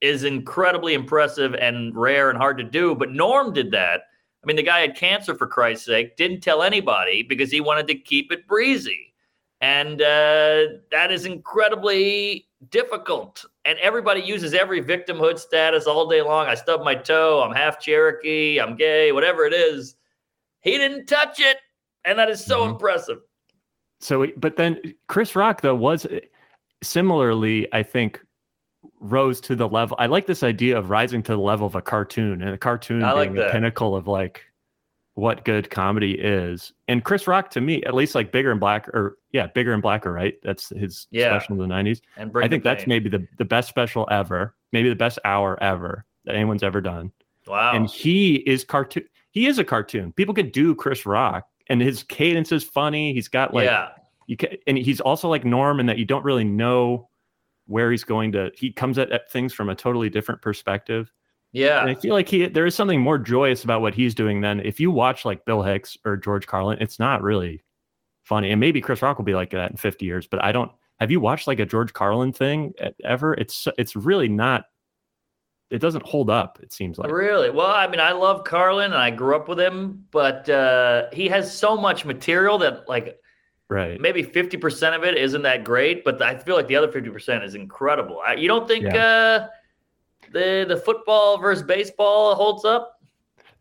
is 0.00 0.24
incredibly 0.24 0.94
impressive 0.94 1.54
and 1.54 1.96
rare 1.96 2.28
and 2.30 2.38
hard 2.38 2.58
to 2.58 2.64
do. 2.64 2.94
But 2.94 3.10
Norm 3.10 3.52
did 3.52 3.70
that. 3.72 4.02
I 4.42 4.46
mean, 4.46 4.56
the 4.56 4.62
guy 4.62 4.80
had 4.80 4.94
cancer 4.94 5.34
for 5.34 5.46
Christ's 5.46 5.86
sake, 5.86 6.16
didn't 6.16 6.40
tell 6.42 6.62
anybody 6.62 7.22
because 7.22 7.50
he 7.50 7.60
wanted 7.60 7.86
to 7.88 7.94
keep 7.94 8.30
it 8.30 8.46
breezy. 8.46 9.14
And 9.60 10.02
uh, 10.02 10.66
that 10.90 11.10
is 11.10 11.24
incredibly 11.24 12.46
difficult. 12.70 13.44
And 13.64 13.78
everybody 13.78 14.20
uses 14.20 14.54
every 14.54 14.82
victimhood 14.82 15.38
status 15.38 15.86
all 15.86 16.06
day 16.06 16.22
long. 16.22 16.46
I 16.46 16.54
stubbed 16.54 16.84
my 16.84 16.94
toe. 16.94 17.42
I'm 17.42 17.54
half 17.54 17.80
Cherokee. 17.80 18.60
I'm 18.60 18.76
gay, 18.76 19.12
whatever 19.12 19.46
it 19.46 19.54
is. 19.54 19.96
He 20.60 20.72
didn't 20.72 21.06
touch 21.06 21.40
it. 21.40 21.56
And 22.06 22.18
that 22.18 22.30
is 22.30 22.42
so 22.44 22.60
Mhm. 22.60 22.70
impressive. 22.70 23.18
So, 24.00 24.26
but 24.36 24.56
then 24.56 24.80
Chris 25.08 25.34
Rock 25.36 25.60
though 25.60 25.74
was 25.74 26.06
similarly, 26.82 27.66
I 27.72 27.82
think, 27.82 28.20
rose 29.00 29.40
to 29.42 29.56
the 29.56 29.68
level. 29.68 29.96
I 29.98 30.06
like 30.06 30.26
this 30.26 30.42
idea 30.42 30.78
of 30.78 30.90
rising 30.90 31.22
to 31.24 31.32
the 31.32 31.38
level 31.38 31.66
of 31.66 31.74
a 31.74 31.82
cartoon, 31.82 32.40
and 32.42 32.50
a 32.50 32.58
cartoon 32.58 33.02
I 33.02 33.12
like 33.12 33.32
being 33.32 33.44
the 33.46 33.50
pinnacle 33.52 33.96
of 33.96 34.06
like 34.06 34.44
what 35.14 35.44
good 35.46 35.70
comedy 35.70 36.12
is. 36.12 36.72
And 36.88 37.02
Chris 37.02 37.26
Rock, 37.26 37.48
to 37.50 37.60
me, 37.60 37.82
at 37.84 37.94
least, 37.94 38.14
like 38.14 38.30
bigger 38.32 38.50
and 38.50 38.60
black, 38.60 38.86
or 38.88 39.18
yeah, 39.32 39.46
bigger 39.46 39.72
and 39.72 39.80
blacker, 39.82 40.12
right? 40.12 40.34
That's 40.42 40.68
his 40.68 41.06
Yeah. 41.10 41.30
special 41.38 41.54
in 41.54 41.58
the 41.60 41.66
'90s. 41.74 42.02
And 42.18 42.30
bring 42.30 42.44
I 42.44 42.48
think 42.48 42.62
that's 42.62 42.84
pain. 42.84 42.88
maybe 42.90 43.08
the 43.08 43.26
the 43.38 43.44
best 43.44 43.68
special 43.68 44.06
ever, 44.10 44.54
maybe 44.72 44.88
the 44.90 44.94
best 44.94 45.18
hour 45.24 45.60
ever 45.62 46.04
that 46.24 46.34
anyone's 46.34 46.62
ever 46.62 46.80
done. 46.80 47.12
wow. 47.46 47.72
And 47.74 47.88
he 47.88 48.36
is 48.36 48.64
cartoon. 48.64 49.04
He 49.30 49.46
is 49.46 49.58
a 49.58 49.64
cartoon. 49.64 50.12
People 50.12 50.34
could 50.34 50.50
do 50.52 50.74
Chris 50.74 51.06
Rock, 51.06 51.46
and 51.68 51.80
his 51.80 52.02
cadence 52.02 52.52
is 52.52 52.64
funny. 52.64 53.12
He's 53.12 53.28
got 53.28 53.54
like 53.54 53.66
yeah. 53.66 53.88
you 54.26 54.36
can, 54.36 54.50
and 54.66 54.78
he's 54.78 55.00
also 55.00 55.28
like 55.28 55.44
Norm 55.44 55.80
in 55.80 55.86
that 55.86 55.98
you 55.98 56.04
don't 56.04 56.24
really 56.24 56.44
know 56.44 57.08
where 57.66 57.90
he's 57.90 58.04
going 58.04 58.32
to. 58.32 58.50
He 58.54 58.72
comes 58.72 58.98
at, 58.98 59.10
at 59.10 59.30
things 59.30 59.52
from 59.52 59.68
a 59.68 59.74
totally 59.74 60.08
different 60.08 60.40
perspective, 60.42 61.12
Yeah. 61.52 61.80
and 61.80 61.90
I 61.90 61.94
feel 61.94 62.14
like 62.14 62.28
he 62.28 62.46
there 62.46 62.66
is 62.66 62.74
something 62.74 63.00
more 63.00 63.18
joyous 63.18 63.64
about 63.64 63.80
what 63.80 63.94
he's 63.94 64.14
doing 64.14 64.40
than 64.40 64.60
if 64.60 64.78
you 64.78 64.90
watch 64.90 65.24
like 65.24 65.44
Bill 65.44 65.62
Hicks 65.62 65.96
or 66.04 66.16
George 66.16 66.46
Carlin. 66.46 66.78
It's 66.80 66.98
not 66.98 67.22
really 67.22 67.62
funny, 68.22 68.50
and 68.50 68.60
maybe 68.60 68.80
Chris 68.80 69.02
Rock 69.02 69.18
will 69.18 69.24
be 69.24 69.34
like 69.34 69.50
that 69.50 69.70
in 69.70 69.76
fifty 69.76 70.06
years. 70.06 70.26
But 70.26 70.44
I 70.44 70.52
don't. 70.52 70.70
Have 71.00 71.10
you 71.10 71.20
watched 71.20 71.46
like 71.46 71.58
a 71.60 71.66
George 71.66 71.92
Carlin 71.92 72.32
thing 72.32 72.72
ever? 73.04 73.34
It's 73.34 73.68
it's 73.76 73.96
really 73.96 74.28
not. 74.28 74.64
It 75.70 75.80
doesn't 75.80 76.04
hold 76.04 76.30
up. 76.30 76.58
It 76.62 76.72
seems 76.72 76.98
like 76.98 77.10
Really? 77.10 77.50
Well, 77.50 77.66
I 77.66 77.86
mean, 77.88 78.00
I 78.00 78.12
love 78.12 78.44
Carlin 78.44 78.92
and 78.92 79.00
I 79.00 79.10
grew 79.10 79.34
up 79.34 79.48
with 79.48 79.58
him, 79.58 80.06
but 80.10 80.48
uh, 80.48 81.06
he 81.12 81.28
has 81.28 81.56
so 81.56 81.76
much 81.76 82.04
material 82.04 82.58
that, 82.58 82.88
like, 82.88 83.18
right. 83.68 84.00
maybe 84.00 84.22
50% 84.22 84.94
of 84.94 85.02
it 85.02 85.16
isn't 85.16 85.42
that 85.42 85.64
great, 85.64 86.04
but 86.04 86.22
I 86.22 86.36
feel 86.36 86.54
like 86.54 86.68
the 86.68 86.76
other 86.76 86.88
50% 86.88 87.44
is 87.44 87.56
incredible. 87.56 88.20
I, 88.24 88.34
you 88.34 88.46
don't 88.46 88.68
think 88.68 88.86
uh, 88.86 89.48
the 90.32 90.64
the 90.68 90.76
football 90.76 91.38
versus 91.38 91.64
baseball 91.64 92.34
holds 92.34 92.64
up? 92.64 92.95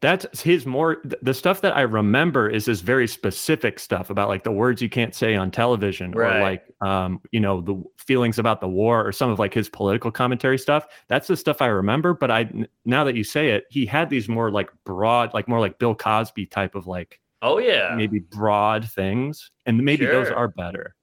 That's 0.05 0.41
his 0.41 0.65
more 0.65 0.97
the 1.21 1.33
stuff 1.33 1.61
that 1.61 1.75
I 1.75 1.81
remember 1.81 2.47
is 2.49 2.65
this 2.65 2.81
very 2.81 3.07
specific 3.07 3.79
stuff 3.79 4.09
about 4.09 4.29
like 4.29 4.43
the 4.43 4.51
words 4.51 4.81
you 4.81 4.89
can't 4.89 5.13
say 5.15 5.35
on 5.35 5.51
television 5.51 6.11
Right. 6.11 6.37
or 6.37 6.41
like 6.41 6.63
um 6.81 7.21
you 7.31 7.39
know 7.39 7.61
the 7.61 7.83
feelings 7.97 8.37
about 8.39 8.61
the 8.61 8.67
war 8.67 9.05
or 9.05 9.11
some 9.11 9.29
of 9.31 9.39
like 9.39 9.53
his 9.53 9.67
political 9.69 10.11
commentary 10.11 10.57
stuff 10.57 10.87
that's 11.07 11.27
the 11.27 11.35
stuff 11.37 11.61
I 11.61 11.67
remember 11.67 12.13
but 12.13 12.29
I 12.31 12.49
now 12.85 13.03
that 13.03 13.15
you 13.15 13.23
say 13.23 13.49
it 13.51 13.65
he 13.69 13.85
had 13.85 14.09
these 14.09 14.29
more 14.29 14.51
like 14.51 14.69
broad 14.85 15.33
like 15.33 15.47
more 15.47 15.59
like 15.59 15.79
Bill 15.79 15.95
Cosby 15.95 16.45
type 16.47 16.75
of 16.75 16.87
like 16.87 17.19
Oh, 17.41 17.59
yeah. 17.59 17.93
maybe 17.95 18.19
broad 18.19 18.89
things 18.89 19.51
and 19.65 19.77
maybe 19.83 20.05
those 20.05 20.29
are 20.29 20.47
better 20.47 20.95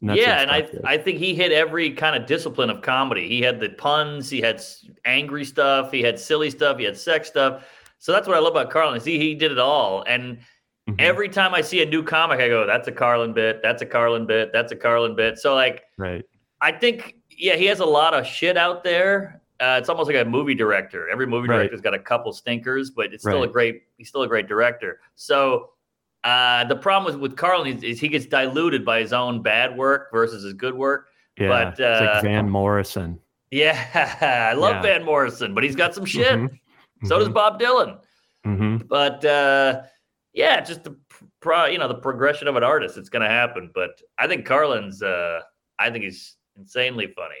And 0.00 0.14
yeah, 0.16 0.42
and 0.42 0.50
I. 0.50 0.68
I 0.84 0.96
think 0.96 1.18
he 1.18 1.34
hit 1.34 1.50
every 1.50 1.90
kind 1.90 2.14
of 2.14 2.24
discipline 2.24 2.70
of 2.70 2.82
comedy. 2.82 3.26
He 3.28 3.40
had 3.42 3.58
the 3.58 3.70
puns, 3.70 4.30
he 4.30 4.40
had 4.40 4.62
angry 5.04 5.44
stuff, 5.44 5.90
he 5.90 6.00
had 6.02 6.20
silly 6.20 6.50
stuff, 6.50 6.78
he 6.78 6.84
had 6.84 6.96
sex 6.96 7.26
stuff. 7.26 7.64
So 7.98 8.12
that's 8.12 8.26
what 8.28 8.36
I 8.36 8.40
love 8.40 8.52
about 8.52 8.70
Carlin. 8.70 8.96
Is 8.96 9.04
he 9.04 9.18
he 9.18 9.34
did 9.34 9.52
it 9.52 9.58
all, 9.58 10.02
and 10.06 10.38
Mhm. 10.88 10.96
every 11.00 11.28
time 11.28 11.54
I 11.54 11.60
see 11.60 11.82
a 11.82 11.86
new 11.86 12.02
comic, 12.02 12.40
I 12.40 12.48
go, 12.48 12.64
"That's 12.66 12.88
a 12.88 12.92
Carlin 12.92 13.32
bit. 13.32 13.60
That's 13.62 13.82
a 13.82 13.86
Carlin 13.86 14.24
bit. 14.26 14.52
That's 14.52 14.72
a 14.72 14.76
Carlin 14.76 15.14
bit." 15.16 15.38
So 15.38 15.54
like, 15.54 15.82
right 15.98 16.24
I 16.60 16.72
think 16.72 17.16
yeah, 17.30 17.54
he 17.56 17.66
has 17.66 17.80
a 17.80 17.84
lot 17.86 18.14
of 18.14 18.26
shit 18.26 18.56
out 18.56 18.82
there. 18.82 19.40
Uh, 19.60 19.76
it's 19.78 19.88
almost 19.88 20.08
like 20.10 20.16
a 20.16 20.24
movie 20.28 20.54
director. 20.54 21.08
Every 21.08 21.26
movie 21.26 21.48
Right. 21.48 21.56
director's 21.58 21.80
got 21.80 21.94
a 21.94 21.98
couple 21.98 22.32
stinkers, 22.32 22.90
but 22.90 23.12
it's 23.12 23.22
still 23.24 23.42
a 23.42 23.48
great. 23.48 23.82
He's 23.96 24.08
still 24.08 24.22
a 24.22 24.28
great 24.28 24.46
director. 24.48 25.00
So 25.14 25.70
uh, 26.24 26.64
the 26.64 26.74
problem 26.76 27.12
with 27.12 27.20
with 27.20 27.36
Carlin 27.36 27.76
is, 27.76 27.82
is 27.84 28.00
he 28.00 28.08
gets 28.08 28.26
diluted 28.26 28.84
by 28.84 29.00
his 29.00 29.12
own 29.12 29.40
bad 29.42 29.76
work 29.76 30.10
versus 30.12 30.42
his 30.44 30.52
good 30.54 30.74
work. 30.74 31.06
yeah 31.38 31.48
but, 31.48 31.68
it's 31.72 31.80
like 31.80 32.08
uh, 32.16 32.20
Van 32.22 32.48
Morrison 32.50 33.20
Yeah, 33.50 33.78
I 34.50 34.54
love 34.54 34.76
Yeah. 34.76 34.82
Van 34.82 35.04
Morrison, 35.04 35.54
but 35.54 35.62
he's 35.64 35.76
got 35.76 35.94
some 35.94 36.04
shit. 36.04 36.36
Mhm. 36.36 36.58
So 37.04 37.18
does 37.18 37.28
Bob 37.28 37.60
Dylan. 37.60 37.98
Mhm. 38.46 38.88
But 38.88 39.24
uh, 39.24 39.82
yeah, 40.32 40.60
just 40.60 40.84
the 40.84 40.96
pro, 41.40 41.66
you 41.66 41.78
know 41.78 41.88
the 41.88 41.94
progression 41.94 42.48
of 42.48 42.56
an 42.56 42.64
artist. 42.64 42.96
It's 42.96 43.08
going 43.08 43.22
to 43.22 43.28
happen. 43.28 43.70
But 43.74 44.00
I 44.18 44.26
think 44.26 44.46
Carlin's. 44.46 45.02
Uh, 45.02 45.40
I 45.78 45.90
think 45.90 46.04
he's 46.04 46.36
insanely 46.56 47.06
funny. 47.14 47.36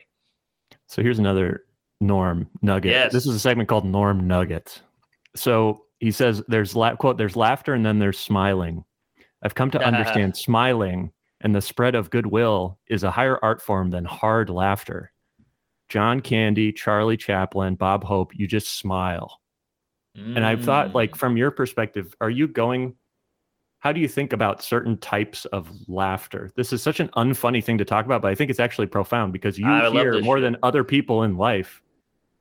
So 0.86 1.02
here's 1.02 1.18
another 1.18 1.64
Norm 2.00 2.48
nugget. 2.62 2.92
Yes. 2.92 3.12
This 3.12 3.26
is 3.26 3.34
a 3.34 3.40
segment 3.40 3.68
called 3.68 3.84
Norm 3.84 4.26
Nuggets. 4.26 4.80
So 5.34 5.82
he 5.98 6.10
says 6.12 6.42
there's 6.48 6.76
la- 6.76 6.94
quote 6.96 7.18
there's 7.18 7.36
laughter 7.36 7.74
and 7.74 7.84
then 7.84 7.98
there's 7.98 8.18
smiling. 8.18 8.84
I've 9.42 9.54
come 9.54 9.70
to 9.72 9.82
understand 9.84 10.36
smiling 10.36 11.12
and 11.40 11.54
the 11.54 11.60
spread 11.60 11.94
of 11.94 12.10
goodwill 12.10 12.78
is 12.88 13.02
a 13.04 13.10
higher 13.10 13.38
art 13.42 13.60
form 13.62 13.90
than 13.90 14.04
hard 14.04 14.50
laughter. 14.50 15.12
John 15.88 16.20
Candy, 16.20 16.72
Charlie 16.72 17.16
Chaplin, 17.16 17.74
Bob 17.74 18.04
Hope, 18.04 18.32
you 18.34 18.46
just 18.46 18.78
smile. 18.78 19.40
And 20.14 20.44
I've 20.44 20.64
thought, 20.64 20.94
like, 20.94 21.12
Mm. 21.12 21.16
from 21.16 21.36
your 21.36 21.50
perspective, 21.50 22.14
are 22.20 22.30
you 22.30 22.48
going? 22.48 22.96
How 23.80 23.92
do 23.92 24.00
you 24.00 24.08
think 24.08 24.32
about 24.32 24.62
certain 24.62 24.98
types 24.98 25.44
of 25.46 25.70
laughter? 25.86 26.50
This 26.56 26.72
is 26.72 26.82
such 26.82 26.98
an 26.98 27.08
unfunny 27.10 27.62
thing 27.62 27.78
to 27.78 27.84
talk 27.84 28.04
about, 28.04 28.22
but 28.22 28.28
I 28.28 28.34
think 28.34 28.50
it's 28.50 28.58
actually 28.58 28.88
profound 28.88 29.32
because 29.32 29.58
you 29.58 29.66
I 29.68 29.88
hear 29.90 30.20
more 30.20 30.38
shit. 30.38 30.42
than 30.42 30.56
other 30.64 30.82
people 30.82 31.22
in 31.22 31.36
life 31.36 31.80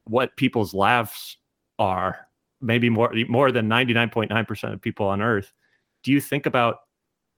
what 0.06 0.36
people's 0.38 0.74
laughs 0.74 1.38
are. 1.78 2.28
Maybe 2.62 2.90
more 2.90 3.14
more 3.28 3.52
than 3.52 3.68
ninety 3.68 3.94
nine 3.94 4.10
point 4.10 4.32
nine 4.32 4.46
percent 4.46 4.74
of 4.74 4.82
people 4.82 5.06
on 5.06 5.22
Earth. 5.22 5.54
Do 6.02 6.12
you 6.12 6.20
think 6.20 6.48
about 6.48 6.78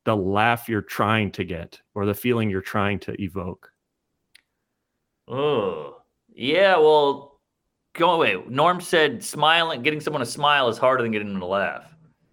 the 0.05 0.15
laugh 0.15 0.69
you're 0.69 0.81
trying 0.81 1.31
to 1.33 1.43
get 1.43 1.81
or 1.93 2.05
the 2.05 2.13
feeling 2.13 2.49
you're 2.49 2.61
trying 2.61 2.99
to 2.99 3.21
evoke? 3.21 3.73
Oh, 5.27 6.01
yeah. 6.33 6.77
Well, 6.77 7.38
go 7.99 8.11
away. 8.11 8.41
Norm 8.47 8.81
said 8.81 9.23
smiling, 9.23 9.81
getting 9.83 9.99
someone 10.01 10.21
to 10.21 10.25
smile 10.25 10.69
is 10.69 10.77
harder 10.77 11.03
than 11.03 11.11
getting 11.11 11.29
them 11.29 11.39
to 11.39 11.45
laugh. 11.45 11.83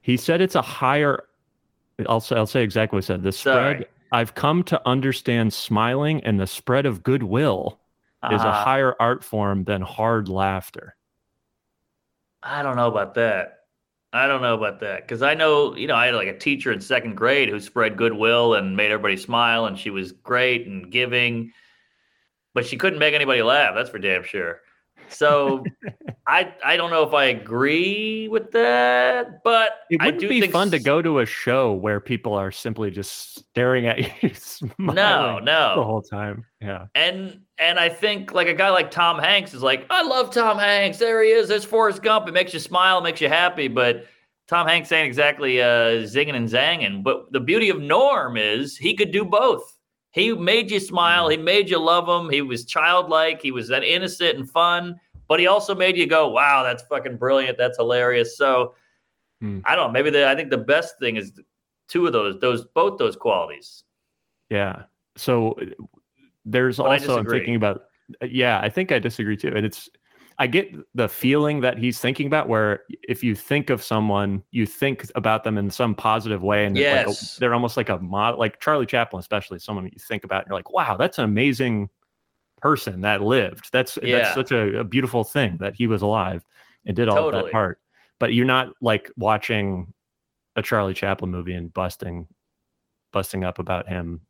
He 0.01 0.17
said 0.17 0.41
it's 0.41 0.55
a 0.55 0.63
higher. 0.63 1.25
I'll 2.09 2.21
say, 2.21 2.37
I'll 2.37 2.47
say 2.47 2.63
exactly 2.63 2.97
what 2.97 3.05
he 3.05 3.07
said. 3.07 3.23
The 3.23 3.33
spread. 3.33 3.77
Sorry. 3.77 3.87
I've 4.13 4.35
come 4.35 4.63
to 4.65 4.81
understand 4.87 5.53
smiling 5.53 6.23
and 6.25 6.39
the 6.39 6.47
spread 6.47 6.87
of 6.87 7.03
goodwill 7.03 7.81
is 8.31 8.43
a 8.43 8.49
Uh, 8.49 8.65
higher 8.65 8.95
art 9.01 9.25
form 9.25 9.65
than 9.65 9.83
hard 9.83 10.29
laughter. 10.29 10.97
I 12.43 12.63
don't 12.63 12.77
know 12.77 12.87
about 12.89 13.15
that. 13.15 13.65
I 14.13 14.29
don't 14.29 14.43
know 14.43 14.55
about 14.55 14.81
that 14.81 15.03
because 15.03 15.23
I 15.23 15.35
know, 15.35 15.75
you 15.77 15.89
know, 15.89 15.97
I 15.97 16.07
had 16.07 16.15
like 16.15 16.29
a 16.29 16.39
teacher 16.39 16.73
in 16.73 16.81
second 16.81 17.17
grade 17.17 17.49
who 17.49 17.61
spread 17.61 17.97
goodwill 17.97 18.55
and 18.55 18.77
made 18.77 18.91
everybody 18.91 19.17
smile, 19.17 19.67
and 19.67 19.79
she 19.79 19.91
was 19.91 20.13
great 20.13 20.67
and 20.67 20.91
giving, 20.91 21.53
but 22.55 22.65
she 22.65 22.77
couldn't 22.77 23.01
make 23.01 23.15
anybody 23.15 23.43
laugh. 23.43 23.75
That's 23.75 23.91
for 23.91 23.99
damn 23.99 24.23
sure. 24.23 24.61
So 25.09 25.65
I 26.27 26.55
I 26.65 26.77
don't 26.77 26.91
know 26.91 27.07
if 27.07 27.15
I 27.15 27.27
agree 27.27 28.29
with 28.29 28.51
that, 28.53 29.43
but 29.45 29.71
It 29.91 30.03
wouldn't 30.03 30.29
be 30.29 30.47
fun 30.49 30.71
to 30.71 30.79
go 30.79 31.01
to 31.03 31.21
a 31.21 31.27
show 31.27 31.73
where 31.73 32.01
people 32.01 32.35
are 32.35 32.51
simply 32.51 32.91
just 32.91 33.39
staring 33.39 33.87
at 33.87 33.99
you, 34.23 34.35
smiling 34.35 35.45
No, 35.45 35.77
the 35.77 35.85
whole 35.85 36.03
time. 36.03 36.45
Yeah, 36.61 36.87
And 36.95 37.41
and 37.59 37.79
I 37.79 37.89
think 37.89 38.33
like 38.33 38.49
a 38.49 38.55
guy 38.55 38.71
like 38.71 38.91
Tom 38.91 39.19
Hanks 39.19 39.55
is 39.55 39.63
like, 39.63 39.87
I 39.91 40.03
love 40.03 40.33
Tom 40.33 40.59
Hanks. 40.59 40.99
There 40.99 41.23
he 41.23 41.31
is. 41.31 41.49
There's 41.49 41.65
Forrest 41.65 42.03
Gump. 42.03 42.29
It 42.29 42.33
makes 42.33 42.53
you 42.53 42.61
smile, 42.61 42.99
it 42.99 43.03
makes 43.03 43.21
you 43.21 43.29
happy. 43.29 43.69
But 43.69 44.07
Tom 44.49 44.67
Hanks 44.67 44.93
ain't 44.93 45.07
exactly 45.07 45.61
uh, 45.61 46.05
zinging 46.05 46.35
and 46.35 46.49
zanging. 46.49 47.03
But 47.03 47.33
the 47.33 47.41
beauty 47.41 47.69
of 47.69 47.81
Norm 47.81 48.37
is 48.37 48.77
he 48.77 48.95
could 48.95 49.11
do 49.11 49.25
both. 49.25 49.76
He 50.17 50.33
made 50.33 50.71
you 50.71 50.81
smile. 50.81 51.29
He 51.29 51.37
made 51.37 51.69
you 51.69 51.79
love 51.79 52.09
him. 52.09 52.31
He 52.31 52.41
was 52.41 52.65
childlike. 52.65 53.43
He 53.43 53.51
was 53.53 53.69
that 53.69 53.85
innocent 53.85 54.39
and 54.39 54.51
fun. 54.51 54.99
But 55.29 55.41
he 55.41 55.47
also 55.47 55.75
made 55.75 55.95
you 55.95 56.07
go, 56.07 56.29
"Wow, 56.29 56.63
that's 56.63 56.83
fucking 56.85 57.19
brilliant. 57.19 57.59
That's 57.59 57.77
hilarious." 57.77 58.37
So 58.39 58.75
Hmm. 59.43 59.61
I 59.67 59.77
don't 59.77 59.89
know. 59.89 59.93
Maybe 59.93 60.09
the 60.09 60.27
I 60.27 60.35
think 60.35 60.49
the 60.49 60.57
best 60.57 60.99
thing 60.99 61.17
is 61.17 61.33
two 61.89 62.07
of 62.07 62.15
those, 62.15 62.41
those 62.41 62.65
both 62.65 62.97
those 62.97 63.15
qualities. 63.15 63.85
yeah. 64.49 64.85
So 65.17 65.55
there's 66.47 66.79
But 66.79 66.87
also 66.87 67.19
I'm 67.19 67.27
thinking 67.27 67.55
about. 67.57 67.83
Yeah, 68.23 68.59
I 68.61 68.71
think 68.71 68.93
I 68.93 68.99
disagree 68.99 69.37
too, 69.37 69.53
and 69.55 69.67
it's. 69.67 69.91
I 70.39 70.47
get 70.47 70.75
the 70.95 71.09
feeling 71.09 71.61
that 71.61 71.79
he's 71.79 71.99
thinking 71.99 72.27
about 72.27 72.49
where 72.49 72.81
if 73.09 73.25
you 73.25 73.35
think 73.35 73.71
of 73.71 73.83
someone, 73.83 74.43
you 74.51 74.67
think 74.67 75.11
about 75.15 75.45
them 75.45 75.57
in 75.57 75.71
some 75.71 75.95
positive 75.95 76.43
way, 76.43 76.67
and 76.67 76.77
they're, 76.77 77.07
like 77.07 77.07
a, 77.07 77.15
they're 77.39 77.55
almost 77.55 77.77
like 77.77 77.89
a 77.89 77.99
model, 77.99 78.39
like 78.39 78.61
Charlie 78.61 78.87
Chaplin, 78.87 79.21
especially 79.21 79.59
someone 79.59 79.85
that 79.85 79.95
you 79.95 80.01
think 80.01 80.25
about, 80.25 80.43
and 80.43 80.49
you're 80.49 80.59
like, 80.59 80.71
wow, 80.71 80.97
that's 80.97 81.19
an 81.19 81.25
amazing 81.25 81.89
person 82.61 83.01
that 83.03 83.23
lived. 83.23 83.71
That's 83.73 83.99
Yeah. 84.03 84.19
that's 84.19 84.35
such 84.35 84.53
a, 84.53 84.81
a 84.81 84.85
beautiful 84.85 85.25
thing 85.25 85.57
that 85.61 85.75
he 85.75 85.87
was 85.87 86.03
alive 86.03 86.45
and 86.85 86.95
did 86.95 87.09
all 87.09 87.19
of 87.19 87.25
Totally. 87.25 87.45
that 87.45 87.53
part. 87.53 87.81
But 88.19 88.35
you're 88.35 88.45
not 88.47 88.75
like 88.81 89.11
watching 89.17 89.93
a 90.55 90.63
Charlie 90.63 90.95
Chaplin 90.95 91.31
movie 91.31 91.55
and 91.55 91.73
busting, 91.73 92.27
busting 93.13 93.45
up 93.45 93.59
about 93.59 93.89
him, 93.89 94.21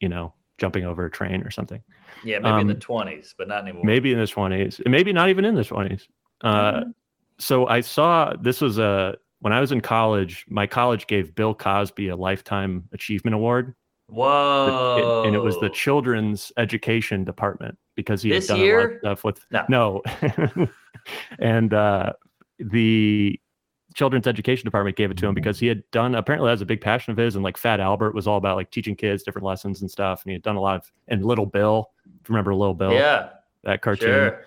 you 0.00 0.08
know, 0.08 0.34
jumping 0.58 0.84
over 0.84 1.04
a 1.06 1.10
train 1.10 1.42
or 1.42 1.50
something. 1.50 1.82
Yeah, 2.24 2.38
maybe 2.38 2.60
in 2.60 2.66
the 2.68 2.74
Um, 2.74 2.80
twenties, 2.80 3.34
but 3.36 3.48
not 3.48 3.62
anymore. 3.62 3.82
Maybe 3.84 4.12
in 4.12 4.18
the 4.18 4.26
twenties, 4.26 4.80
maybe 4.86 5.12
not 5.12 5.28
even 5.28 5.44
in 5.44 5.54
the 5.54 5.64
twenties. 5.64 6.06
Uh, 6.42 6.72
Mhm. 6.80 6.94
so 7.38 7.66
I 7.66 7.80
saw 7.80 8.34
this 8.40 8.60
was 8.60 8.78
a 8.78 9.16
when 9.40 9.52
I 9.52 9.60
was 9.60 9.72
in 9.72 9.80
college. 9.80 10.44
My 10.48 10.66
college 10.66 11.06
gave 11.06 11.34
Bill 11.34 11.54
Cosby 11.54 12.08
a 12.08 12.16
lifetime 12.16 12.84
achievement 12.92 13.34
award, 13.34 13.74
Whoa! 14.08 15.22
it- 15.24 15.26
and 15.28 15.36
it 15.36 15.40
was 15.40 15.58
the 15.60 15.68
children's 15.70 16.52
education 16.56 17.24
department 17.24 17.76
because 17.96 18.22
he 18.22 18.30
This 18.30 18.48
had 18.48 18.56
done 18.58 18.66
a 18.68 18.74
lot 18.76 18.90
of 18.92 18.98
stuff 19.00 19.24
with 19.24 19.46
No. 19.50 19.64
no, 19.68 20.02
and 21.38 21.74
uh, 21.74 22.12
the 22.58 23.38
children's 23.94 24.26
education 24.26 24.64
department 24.64 24.96
gave 24.96 25.10
it 25.10 25.16
to 25.16 25.24
him 25.24 25.30
mm-hmm. 25.30 25.34
because 25.36 25.58
he 25.58 25.66
had 25.66 25.82
done 25.90 26.14
apparently 26.14 26.48
that 26.48 26.52
was 26.52 26.62
a 26.62 26.66
big 26.66 26.80
passion 26.80 27.12
of 27.12 27.16
his 27.16 27.34
and 27.34 27.44
like 27.44 27.56
Fat 27.56 27.80
Albert 27.80 28.14
was 28.14 28.26
all 28.26 28.36
about 28.36 28.56
like 28.56 28.70
teaching 28.70 28.94
kids 28.94 29.22
different 29.22 29.46
lessons 29.46 29.80
and 29.80 29.90
stuff 29.90 30.22
and 30.22 30.30
he 30.30 30.34
had 30.34 30.42
done 30.42 30.56
a 30.56 30.60
lot 30.60 30.76
of 30.76 30.92
and 31.08 31.24
Little 31.24 31.46
Bill 31.46 31.90
remember 32.28 32.54
Little 32.54 32.74
Bill 32.74 32.92
yeah, 32.92 33.30
that 33.62 33.80
cartoon 33.80 34.08
sure. 34.08 34.44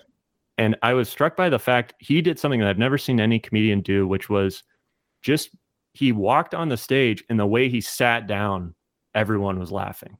and 0.57 0.75
I 0.83 0.93
was 0.93 1.09
struck 1.09 1.35
by 1.35 1.49
the 1.49 1.59
fact 1.59 1.93
he 1.99 2.21
did 2.21 2.37
something 2.37 2.59
that 2.59 2.69
I've 2.69 2.77
never 2.77 2.97
seen 2.97 3.19
any 3.19 3.39
comedian 3.39 3.81
do, 3.81 4.07
which 4.07 4.29
was 4.29 4.63
just 5.21 5.49
he 5.93 6.11
walked 6.11 6.53
on 6.53 6.69
the 6.69 6.77
stage 6.77 7.23
and 7.29 7.39
the 7.39 7.47
way 7.47 7.69
he 7.69 7.81
sat 7.81 8.27
down, 8.27 8.75
everyone 9.15 9.57
was 9.59 9.71
laughing. 9.71 10.17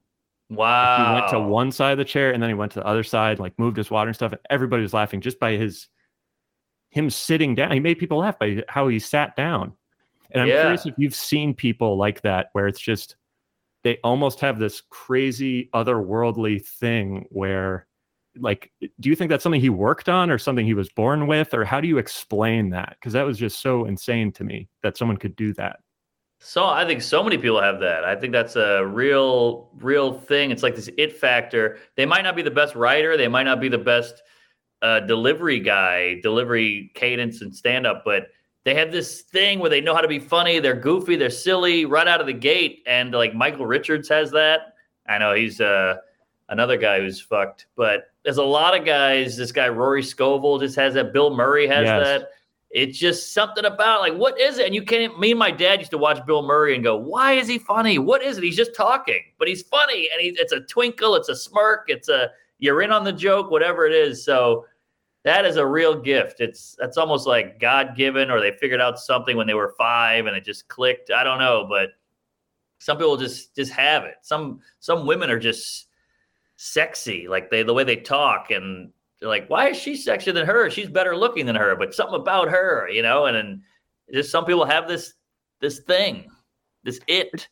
Wow. 0.50 1.06
He 1.06 1.20
went 1.20 1.30
to 1.30 1.40
one 1.40 1.70
side 1.70 1.92
of 1.92 1.98
the 1.98 2.04
chair 2.04 2.32
and 2.32 2.42
then 2.42 2.50
he 2.50 2.54
went 2.54 2.72
to 2.72 2.80
the 2.80 2.86
other 2.86 3.04
side, 3.04 3.38
like 3.38 3.56
moved 3.58 3.76
his 3.76 3.90
water 3.90 4.08
and 4.08 4.16
stuff, 4.16 4.32
and 4.32 4.40
everybody 4.50 4.82
was 4.82 4.94
laughing 4.94 5.20
just 5.20 5.38
by 5.38 5.52
his 5.52 5.88
him 6.90 7.10
sitting 7.10 7.54
down. 7.54 7.72
He 7.72 7.80
made 7.80 7.98
people 7.98 8.18
laugh 8.18 8.38
by 8.38 8.62
how 8.68 8.88
he 8.88 8.98
sat 8.98 9.36
down. 9.36 9.72
And 10.30 10.42
I'm 10.42 10.48
Yeah. 10.48 10.60
curious 10.60 10.86
if 10.86 10.94
you've 10.98 11.14
seen 11.14 11.54
people 11.54 11.96
like 11.96 12.22
that 12.22 12.48
where 12.52 12.66
it's 12.66 12.80
just 12.80 13.16
they 13.84 13.98
almost 14.04 14.40
have 14.40 14.58
this 14.58 14.82
crazy 14.90 15.70
otherworldly 15.74 16.64
thing 16.64 17.26
where 17.30 17.86
like 18.40 18.70
do 19.00 19.08
you 19.08 19.16
think 19.16 19.30
that's 19.30 19.42
something 19.42 19.60
he 19.60 19.70
worked 19.70 20.08
on 20.08 20.30
or 20.30 20.38
something 20.38 20.64
he 20.66 20.74
was 20.74 20.90
born 20.90 21.26
with 21.26 21.54
or 21.54 21.64
how 21.64 21.80
do 21.80 21.88
you 21.88 21.98
explain 21.98 22.70
that 22.70 22.96
because 23.00 23.12
that 23.12 23.24
was 23.26 23.38
just 23.38 23.60
so 23.60 23.84
insane 23.86 24.30
to 24.32 24.44
me 24.44 24.68
that 24.82 24.96
someone 24.96 25.16
could 25.16 25.34
do 25.34 25.52
that 25.54 25.80
So 26.40 26.66
I 26.66 26.84
think 26.86 27.02
so 27.02 27.22
many 27.24 27.36
people 27.36 27.60
have 27.60 27.80
that. 27.80 28.04
I 28.04 28.14
think 28.14 28.32
that's 28.32 28.54
a 28.56 28.84
real, 28.86 29.70
real 29.80 30.12
thing. 30.12 30.50
It's 30.52 30.62
like 30.62 30.76
this 30.76 30.88
it 30.96 31.12
factor. 31.12 31.78
They 31.96 32.06
might 32.06 32.22
not 32.22 32.36
be 32.36 32.42
the 32.42 32.50
best 32.50 32.76
writer. 32.76 33.16
They 33.16 33.26
might 33.28 33.42
not 33.42 33.60
be 33.60 33.68
the 33.68 33.78
best 33.78 34.22
uh, 34.82 35.00
delivery 35.00 35.60
guy, 35.60 36.20
delivery 36.20 36.90
cadence 36.94 37.42
and 37.42 37.54
stand 37.54 37.86
up, 37.86 38.02
but 38.04 38.28
they 38.64 38.74
have 38.74 38.92
this 38.92 39.22
thing 39.22 39.58
where 39.58 39.70
they 39.70 39.80
know 39.80 39.94
how 39.94 40.00
to 40.00 40.08
be 40.08 40.18
funny. 40.18 40.58
They're 40.58 40.74
goofy. 40.74 41.16
They're 41.16 41.30
silly 41.30 41.84
right 41.84 42.06
out 42.06 42.20
of 42.20 42.26
the 42.26 42.32
gate. 42.32 42.82
And 42.86 43.12
like 43.12 43.34
Michael 43.34 43.66
Richards 43.66 44.08
has 44.08 44.30
that. 44.32 44.74
I 45.08 45.18
know 45.18 45.34
he's 45.34 45.60
uh, 45.60 45.96
another 46.50 46.76
guy 46.76 47.00
who's 47.00 47.20
fucked, 47.20 47.66
but 47.76 48.10
there's 48.24 48.36
a 48.36 48.42
lot 48.44 48.78
of 48.78 48.84
guys. 48.84 49.36
This 49.36 49.52
guy 49.52 49.68
Rory 49.68 50.02
Scovel 50.02 50.58
just 50.58 50.76
has 50.76 50.94
that. 50.94 51.12
Bill 51.12 51.34
Murray 51.34 51.66
has 51.66 51.84
Yes. 51.86 52.04
that 52.06 52.28
it's 52.70 52.98
just 52.98 53.32
something 53.32 53.64
about 53.64 54.00
like 54.00 54.14
what 54.14 54.38
is 54.38 54.58
it 54.58 54.66
and 54.66 54.74
you 54.74 54.82
can't 54.82 55.18
me 55.18 55.30
and 55.30 55.38
my 55.38 55.50
dad 55.50 55.78
used 55.78 55.90
to 55.90 55.96
watch 55.96 56.24
bill 56.26 56.42
murray 56.42 56.74
and 56.74 56.84
go 56.84 56.96
why 56.96 57.32
is 57.32 57.48
he 57.48 57.58
funny 57.58 57.98
what 57.98 58.22
is 58.22 58.36
it 58.36 58.44
he's 58.44 58.56
just 58.56 58.74
talking 58.76 59.20
but 59.38 59.48
he's 59.48 59.62
funny 59.62 60.10
and 60.12 60.20
he, 60.20 60.28
it's 60.38 60.52
a 60.52 60.60
twinkle 60.60 61.14
it's 61.14 61.30
a 61.30 61.36
smirk 61.36 61.84
it's 61.88 62.10
a 62.10 62.30
you're 62.58 62.82
in 62.82 62.92
on 62.92 63.04
the 63.04 63.12
joke 63.12 63.50
whatever 63.50 63.86
it 63.86 63.92
is. 63.92 64.24
So 64.24 64.66
that 65.24 65.44
is 65.44 65.56
a 65.56 65.66
real 65.66 66.00
gift. 66.00 66.40
It's 66.40 66.76
that's 66.78 66.96
almost 66.96 67.26
like 67.26 67.60
god-given 67.60 68.30
or 68.30 68.40
they 68.40 68.52
figured 68.52 68.80
out 68.80 68.98
something 68.98 69.36
when 69.36 69.46
they 69.46 69.54
were 69.54 69.74
five 69.76 70.26
and 70.26 70.36
it 70.36 70.44
just 70.44 70.68
clicked. 70.68 71.10
I 71.10 71.24
don't 71.24 71.38
know 71.38 71.66
but 71.68 71.90
some 72.78 72.96
people 72.96 73.16
just 73.16 73.54
just 73.54 73.72
have 73.72 74.04
it. 74.04 74.16
Some 74.22 74.60
some 74.80 75.06
women 75.06 75.30
are 75.30 75.38
just 75.38 75.86
sexy 76.56 77.28
like 77.28 77.50
they 77.50 77.62
the 77.62 77.74
way 77.74 77.84
they 77.84 77.96
talk 77.96 78.50
and 78.50 78.92
they're 79.20 79.28
like, 79.28 79.48
why 79.48 79.68
is 79.70 79.76
she 79.76 79.94
sexier 79.94 80.32
than 80.32 80.46
her? 80.46 80.70
She's 80.70 80.88
better 80.88 81.16
looking 81.16 81.46
than 81.46 81.56
her, 81.56 81.74
but 81.74 81.94
something 81.94 82.20
about 82.20 82.48
her, 82.48 82.88
you 82.88 83.02
know, 83.02 83.26
and 83.26 83.36
then 83.36 83.62
just 84.12 84.30
some 84.30 84.44
people 84.44 84.64
have 84.64 84.86
this 84.86 85.14
this 85.60 85.80
thing, 85.80 86.30
this 86.84 87.00
it. 87.08 87.48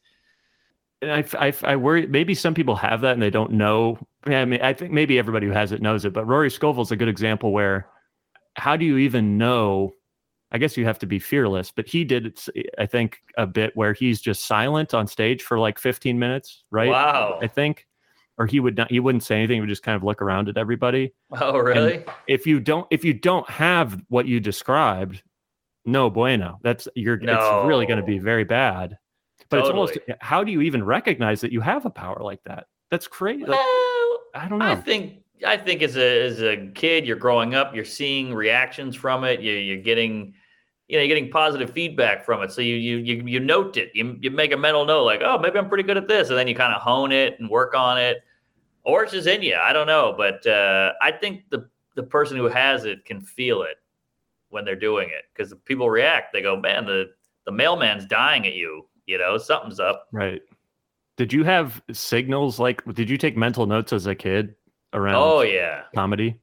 And 1.06 1.26
I, 1.38 1.46
I, 1.46 1.54
I 1.62 1.76
worry 1.76 2.06
maybe 2.06 2.34
some 2.34 2.54
people 2.54 2.76
have 2.76 3.00
that 3.02 3.12
and 3.12 3.22
they 3.22 3.30
don't 3.30 3.52
know. 3.52 3.98
I 4.24 4.44
mean, 4.44 4.60
I 4.60 4.72
think 4.72 4.92
maybe 4.92 5.18
everybody 5.18 5.46
who 5.46 5.52
has 5.52 5.72
it 5.72 5.82
knows 5.82 6.04
it, 6.04 6.12
but 6.12 6.26
Rory 6.26 6.50
Scovel's 6.50 6.90
a 6.90 6.96
good 6.96 7.08
example 7.08 7.52
where 7.52 7.86
how 8.54 8.76
do 8.76 8.84
you 8.84 8.98
even 8.98 9.38
know? 9.38 9.92
I 10.52 10.58
guess 10.58 10.76
you 10.76 10.84
have 10.86 10.98
to 11.00 11.06
be 11.06 11.18
fearless, 11.18 11.72
but 11.74 11.88
he 11.88 12.04
did, 12.04 12.38
I 12.78 12.86
think, 12.86 13.18
a 13.36 13.46
bit 13.46 13.76
where 13.76 13.92
he's 13.92 14.20
just 14.20 14.46
silent 14.46 14.94
on 14.94 15.06
stage 15.06 15.42
for 15.42 15.58
like 15.58 15.78
15 15.78 16.18
minutes, 16.18 16.64
right? 16.70 16.88
Wow. 16.88 17.38
I 17.42 17.48
think, 17.48 17.86
or 18.38 18.46
he 18.46 18.60
would 18.60 18.76
not, 18.76 18.90
he 18.90 19.00
wouldn't 19.00 19.24
say 19.24 19.36
anything. 19.36 19.56
He 19.56 19.60
would 19.60 19.68
just 19.68 19.82
kind 19.82 19.96
of 19.96 20.04
look 20.04 20.22
around 20.22 20.48
at 20.48 20.56
everybody. 20.56 21.12
Oh, 21.32 21.58
really? 21.58 22.04
If 22.28 22.46
you 22.46 22.60
don't, 22.60 22.86
if 22.90 23.04
you 23.04 23.12
don't 23.12 23.48
have 23.50 24.00
what 24.08 24.26
you 24.26 24.38
described, 24.40 25.22
no 25.84 26.10
bueno. 26.10 26.58
That's 26.62 26.88
you're. 26.94 27.16
no. 27.18 27.34
It's 27.34 27.68
really 27.68 27.86
going 27.86 28.00
to 28.00 28.06
be 28.06 28.18
very 28.18 28.44
bad. 28.44 28.98
But 29.48 29.60
it's 29.60 29.68
almost. 29.68 29.98
How 30.20 30.42
do 30.42 30.50
you 30.50 30.60
even 30.62 30.84
recognize 30.84 31.40
that 31.40 31.52
you 31.52 31.60
have 31.60 31.86
a 31.86 31.90
power 31.90 32.20
like 32.20 32.42
that? 32.44 32.66
That's 32.90 33.06
crazy. 33.06 33.44
Well, 33.44 34.18
I 34.34 34.46
don't 34.48 34.58
know. 34.58 34.66
I 34.66 34.74
think 34.76 35.22
I 35.46 35.56
think 35.56 35.82
as 35.82 35.96
a 35.96 36.26
as 36.26 36.42
a 36.42 36.68
kid, 36.74 37.06
you're 37.06 37.16
growing 37.16 37.54
up, 37.54 37.74
you're 37.74 37.84
seeing 37.84 38.32
reactions 38.32 38.96
from 38.96 39.24
it. 39.24 39.40
You, 39.40 39.52
you're 39.52 39.82
getting, 39.82 40.34
you 40.88 40.96
know, 40.96 41.02
you're 41.02 41.14
getting 41.14 41.30
positive 41.30 41.70
feedback 41.70 42.24
from 42.24 42.42
it. 42.42 42.52
So 42.52 42.60
you 42.60 42.76
you 42.76 42.98
you 42.98 43.22
you 43.26 43.40
note 43.40 43.76
it. 43.76 43.90
You 43.94 44.16
you 44.20 44.30
make 44.30 44.52
a 44.52 44.56
mental 44.56 44.84
note, 44.84 45.04
like, 45.04 45.20
oh, 45.22 45.38
maybe 45.38 45.58
I'm 45.58 45.68
pretty 45.68 45.84
good 45.84 45.96
at 45.96 46.08
this, 46.08 46.28
and 46.30 46.38
then 46.38 46.48
you 46.48 46.54
kind 46.54 46.74
of 46.74 46.80
hone 46.80 47.12
it 47.12 47.38
and 47.38 47.50
work 47.50 47.74
on 47.74 47.98
it, 47.98 48.18
or 48.84 49.02
it's 49.02 49.12
just 49.12 49.28
in 49.28 49.42
you. 49.42 49.56
I 49.56 49.72
don't 49.72 49.86
know, 49.86 50.14
but 50.16 50.46
uh, 50.46 50.92
I 51.02 51.12
think 51.12 51.44
the 51.50 51.68
the 51.96 52.02
person 52.02 52.36
who 52.36 52.48
has 52.48 52.84
it 52.84 53.04
can 53.04 53.20
feel 53.20 53.62
it 53.62 53.76
when 54.50 54.64
they're 54.64 54.76
doing 54.76 55.08
it 55.08 55.24
because 55.34 55.52
people 55.64 55.90
react. 55.90 56.32
They 56.32 56.42
go, 56.42 56.58
man, 56.58 56.86
the 56.86 57.10
the 57.44 57.52
mailman's 57.52 58.06
dying 58.06 58.46
at 58.46 58.54
you. 58.54 58.86
You 59.06 59.18
know, 59.18 59.38
something's 59.38 59.80
up. 59.80 60.06
Right. 60.12 60.42
Did 61.16 61.32
you 61.32 61.44
have 61.44 61.80
signals 61.92 62.58
like? 62.58 62.84
Did 62.94 63.08
you 63.08 63.16
take 63.16 63.36
mental 63.36 63.66
notes 63.66 63.92
as 63.92 64.06
a 64.06 64.14
kid 64.14 64.54
around? 64.92 65.14
Oh 65.16 65.40
yeah, 65.42 65.82
comedy. 65.94 66.38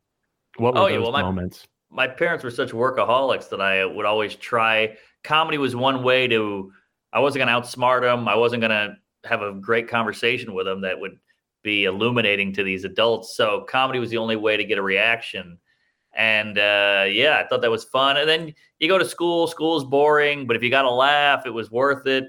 What 0.57 0.73
were 0.73 0.79
Oh, 0.79 0.83
those 0.83 0.91
yeah, 0.93 0.99
well, 0.99 1.11
my- 1.11 1.21
moments? 1.21 1.67
my 1.89 2.07
parents 2.07 2.43
were 2.43 2.49
such 2.51 2.71
workaholics 2.71 3.49
that 3.49 3.61
I 3.61 3.85
would 3.85 4.05
always 4.05 4.35
try. 4.35 4.97
Comedy 5.23 5.57
was 5.59 5.75
one 5.75 6.01
way 6.03 6.27
to. 6.27 6.71
I 7.11 7.19
wasn't 7.19 7.45
going 7.45 7.53
to 7.61 7.67
outsmart 7.67 8.01
them. 8.01 8.27
I 8.27 8.35
wasn't 8.35 8.61
going 8.61 8.71
to 8.71 8.95
have 9.29 9.43
a 9.43 9.53
great 9.53 9.87
conversation 9.87 10.55
with 10.55 10.65
them 10.65 10.81
that 10.81 10.99
would 10.99 11.19
be 11.61 11.85
illuminating 11.85 12.51
to 12.53 12.63
these 12.63 12.83
adults. 12.83 13.37
So 13.37 13.65
comedy 13.69 13.99
was 13.99 14.09
the 14.09 14.17
only 14.17 14.35
way 14.35 14.57
to 14.57 14.63
get 14.63 14.79
a 14.79 14.81
reaction. 14.81 15.59
And 16.15 16.57
uh, 16.57 17.05
yeah, 17.09 17.39
I 17.43 17.47
thought 17.47 17.61
that 17.61 17.69
was 17.71 17.83
fun. 17.85 18.17
And 18.17 18.27
then 18.27 18.53
you 18.79 18.87
go 18.87 18.97
to 18.97 19.05
school. 19.05 19.45
School's 19.47 19.83
boring, 19.83 20.47
but 20.47 20.55
if 20.55 20.63
you 20.63 20.71
got 20.71 20.85
a 20.85 20.89
laugh, 20.91 21.45
it 21.45 21.51
was 21.51 21.69
worth 21.69 22.07
it. 22.07 22.25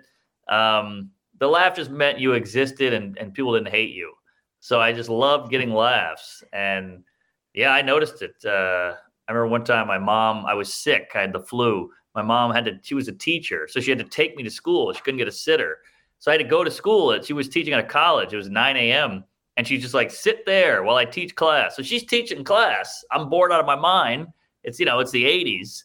Um, 0.48 1.10
the 1.38 1.48
laugh 1.48 1.76
just 1.76 1.90
meant 1.90 2.18
you 2.18 2.32
existed, 2.32 2.92
and 2.92 3.16
and 3.18 3.34
people 3.34 3.54
didn't 3.54 3.70
hate 3.70 3.94
you. 3.94 4.14
So 4.60 4.80
I 4.80 4.94
just 4.94 5.10
loved 5.10 5.50
getting 5.50 5.74
laughs. 5.74 6.42
And 6.54 7.04
yeah, 7.52 7.74
I 7.74 7.82
noticed 7.82 8.22
it. 8.22 8.34
Uh, 8.44 8.94
I 9.28 9.32
remember 9.32 9.48
one 9.48 9.62
time 9.62 9.86
my 9.86 9.98
mom, 9.98 10.46
I 10.46 10.54
was 10.54 10.72
sick, 10.72 11.10
I 11.14 11.20
had 11.20 11.34
the 11.34 11.40
flu. 11.40 11.90
My 12.14 12.22
mom 12.22 12.50
had 12.50 12.64
to, 12.64 12.78
she 12.82 12.94
was 12.94 13.08
a 13.08 13.12
teacher, 13.12 13.68
so 13.70 13.78
she 13.78 13.90
had 13.90 13.98
to 13.98 14.06
take 14.06 14.36
me 14.36 14.42
to 14.42 14.50
school. 14.50 14.90
She 14.94 15.02
couldn't 15.02 15.18
get 15.18 15.28
a 15.28 15.32
sitter. 15.32 15.78
So 16.18 16.30
I 16.30 16.34
had 16.34 16.38
to 16.38 16.48
go 16.48 16.64
to 16.64 16.70
school. 16.70 17.10
And 17.10 17.22
she 17.22 17.34
was 17.34 17.50
teaching 17.50 17.74
at 17.74 17.80
a 17.80 17.86
college. 17.86 18.32
It 18.32 18.38
was 18.38 18.48
9 18.48 18.76
a.m. 18.78 19.24
And 19.58 19.68
she's 19.68 19.82
just 19.82 19.92
like, 19.92 20.10
sit 20.10 20.46
there 20.46 20.82
while 20.82 20.96
I 20.96 21.04
teach 21.04 21.34
class. 21.34 21.76
So 21.76 21.82
she's 21.82 22.06
teaching 22.06 22.42
class. 22.42 23.04
I'm 23.10 23.28
bored 23.28 23.52
out 23.52 23.60
of 23.60 23.66
my 23.66 23.76
mind. 23.76 24.28
It's, 24.62 24.80
you 24.80 24.86
know, 24.86 25.00
it's 25.00 25.10
the 25.10 25.24
80s. 25.24 25.84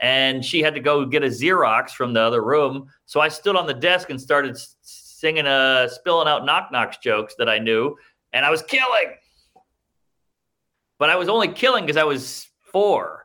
And 0.00 0.42
she 0.44 0.62
had 0.62 0.74
to 0.74 0.80
go 0.80 1.04
get 1.04 1.22
a 1.22 1.26
Xerox 1.26 1.90
from 1.90 2.12
the 2.14 2.20
other 2.20 2.42
room. 2.42 2.88
So 3.06 3.20
I 3.20 3.28
stood 3.28 3.54
on 3.56 3.66
the 3.66 3.74
desk 3.74 4.08
and 4.10 4.18
started 4.20 4.56
singing, 4.80 5.46
uh, 5.46 5.88
spilling 5.88 6.26
out 6.26 6.44
knock 6.46 6.70
knocks 6.72 6.96
jokes 6.98 7.34
that 7.38 7.48
I 7.50 7.58
knew. 7.58 7.96
And 8.32 8.44
I 8.46 8.50
was 8.50 8.62
killing. 8.62 9.14
But 10.98 11.10
I 11.10 11.16
was 11.16 11.28
only 11.28 11.48
killing 11.48 11.84
because 11.84 11.96
I 11.96 12.04
was 12.04 12.48
four. 12.72 13.24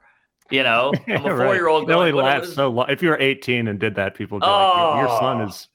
You 0.51 0.63
know, 0.63 0.93
I'm 1.07 1.25
a 1.25 1.33
Right. 1.33 1.45
four 1.47 1.55
year 1.55 1.67
old 1.67 1.89
only 1.89 2.11
going, 2.11 2.15
"What 2.15 2.25
laugh 2.25 2.43
is-" 2.43 2.53
so 2.53 2.69
long. 2.69 2.87
If 2.89 3.01
you're 3.01 3.17
18 3.19 3.67
and 3.67 3.79
did 3.79 3.95
that, 3.95 4.13
people 4.15 4.37
would 4.37 4.43
be 4.45 4.47
like, 4.49 4.77
your, 4.77 4.97
your 5.07 5.19
son 5.19 5.41
Oh. 5.41 5.45
is 5.45 5.67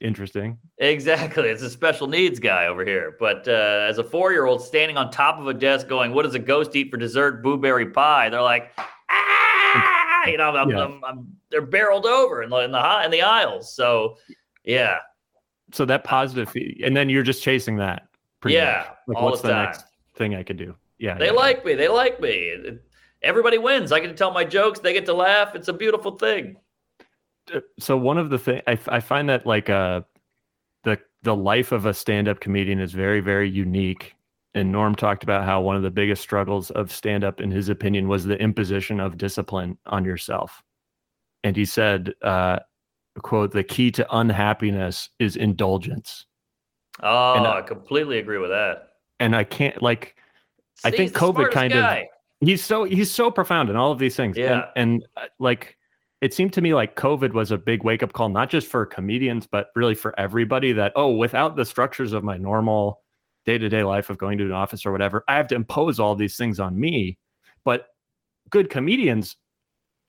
interesting. 0.00 0.58
Exactly. 0.78 1.48
It's 1.50 1.62
a 1.62 1.68
special 1.70 2.06
needs 2.06 2.38
guy 2.40 2.66
over 2.66 2.84
here. 2.84 3.16
But 3.20 3.46
uh, 3.46 3.86
as 3.88 3.98
a 3.98 4.04
four 4.04 4.32
year 4.32 4.46
old 4.46 4.62
standing 4.62 4.96
on 4.96 5.10
top 5.10 5.38
of 5.38 5.46
a 5.48 5.54
desk 5.54 5.86
going, 5.88 6.14
What 6.14 6.22
does 6.22 6.34
a 6.34 6.38
ghost 6.38 6.74
eat 6.76 6.90
for 6.90 6.96
dessert? 6.96 7.42
Blueberry 7.42 7.86
pie. 7.90 8.30
They're 8.30 8.40
like, 8.42 8.72
Ah! 9.10 9.49
You 10.26 10.36
know, 10.38 10.50
I'm, 10.56 10.70
Yeah. 10.70 10.84
I'm, 10.84 11.04
I'm, 11.04 11.36
they're 11.50 11.62
barreled 11.62 12.06
over 12.06 12.42
in 12.42 12.50
the, 12.50 12.56
in, 12.58 12.72
the, 12.72 13.02
in 13.04 13.10
the 13.10 13.22
aisles. 13.22 13.74
So, 13.74 14.16
yeah. 14.64 14.98
So 15.72 15.84
that 15.84 16.04
positive, 16.04 16.54
and 16.84 16.96
then 16.96 17.08
you're 17.08 17.22
just 17.22 17.42
chasing 17.42 17.76
that. 17.76 18.08
pretty 18.40 18.56
Yeah. 18.56 18.88
Like, 19.06 19.18
all 19.18 19.26
what's 19.26 19.42
the 19.42 19.48
the 19.48 19.54
time. 19.54 19.64
next 19.66 19.84
thing 20.16 20.34
I 20.34 20.42
could 20.42 20.56
do? 20.56 20.74
Yeah. 20.98 21.16
They 21.16 21.26
yeah, 21.26 21.32
like 21.32 21.64
me. 21.64 21.74
They 21.74 21.88
like 21.88 22.20
me. 22.20 22.78
Everybody 23.22 23.58
wins. 23.58 23.92
I 23.92 24.00
get 24.00 24.08
to 24.08 24.14
tell 24.14 24.32
my 24.32 24.44
jokes. 24.44 24.80
They 24.80 24.92
get 24.92 25.06
to 25.06 25.14
laugh. 25.14 25.54
It's 25.54 25.68
a 25.68 25.72
beautiful 25.72 26.12
thing. 26.12 26.56
So 27.78 27.96
one 27.96 28.16
of 28.16 28.30
the 28.30 28.38
things 28.38 28.62
I 28.66 29.00
find 29.00 29.28
that 29.28 29.44
like 29.44 29.68
uh 29.68 30.02
the 30.84 30.98
the 31.22 31.34
life 31.34 31.72
of 31.72 31.84
a 31.84 31.92
stand-up 31.92 32.40
comedian 32.40 32.78
is 32.80 32.92
very 32.92 33.20
very 33.20 33.50
unique. 33.50 34.14
And 34.54 34.72
Norm 34.72 34.94
talked 34.94 35.22
about 35.22 35.44
how 35.44 35.60
one 35.60 35.76
of 35.76 35.82
the 35.82 35.90
biggest 35.90 36.22
struggles 36.22 36.70
of 36.72 36.90
stand-up, 36.90 37.40
in 37.40 37.50
his 37.50 37.68
opinion, 37.68 38.08
was 38.08 38.24
the 38.24 38.36
imposition 38.38 38.98
of 38.98 39.16
discipline 39.16 39.78
on 39.86 40.04
yourself. 40.04 40.62
And 41.44 41.56
he 41.56 41.64
said, 41.64 42.12
uh, 42.22 42.58
"quote 43.22 43.52
The 43.52 43.62
key 43.62 43.90
to 43.92 44.06
unhappiness 44.16 45.10
is 45.18 45.36
indulgence." 45.36 46.26
Oh, 47.02 47.34
And, 47.34 47.46
uh, 47.46 47.54
I 47.54 47.62
completely 47.62 48.18
agree 48.18 48.38
with 48.38 48.50
that. 48.50 48.88
And 49.20 49.36
I 49.36 49.44
can't 49.44 49.80
like 49.80 50.16
I 50.84 50.90
think 50.90 51.12
COVID 51.12 51.50
kind 51.50 51.72
of- 51.72 51.98
he's 52.40 52.64
so 52.64 52.84
he's 52.84 53.10
so 53.10 53.30
profound 53.30 53.68
in 53.70 53.76
all 53.76 53.92
of 53.92 53.98
these 53.98 54.16
things 54.16 54.36
Yeah. 54.36 54.66
and, 54.74 55.02
and 55.02 55.06
uh, 55.16 55.26
like 55.38 55.76
it 56.20 56.34
seemed 56.34 56.52
to 56.54 56.60
me 56.62 56.74
like 56.74 56.96
covid 56.96 57.32
was 57.32 57.50
a 57.50 57.58
big 57.58 57.84
wake 57.84 58.02
up 58.02 58.12
call 58.12 58.28
not 58.30 58.48
just 58.50 58.66
for 58.66 58.86
comedians 58.86 59.46
but 59.46 59.68
really 59.76 59.94
for 59.94 60.18
everybody 60.18 60.72
that 60.72 60.92
oh 60.96 61.10
without 61.10 61.56
the 61.56 61.64
structures 61.64 62.12
of 62.12 62.24
my 62.24 62.36
normal 62.38 62.99
day-to-day 63.46 63.82
life 63.82 64.10
of 64.10 64.18
going 64.18 64.38
to 64.38 64.44
an 64.44 64.52
office 64.52 64.84
or 64.84 64.92
whatever 64.92 65.24
i 65.28 65.36
have 65.36 65.48
to 65.48 65.54
impose 65.54 65.98
all 65.98 66.14
these 66.14 66.36
things 66.36 66.60
on 66.60 66.78
me 66.78 67.18
but 67.64 67.88
good 68.50 68.70
comedians 68.70 69.36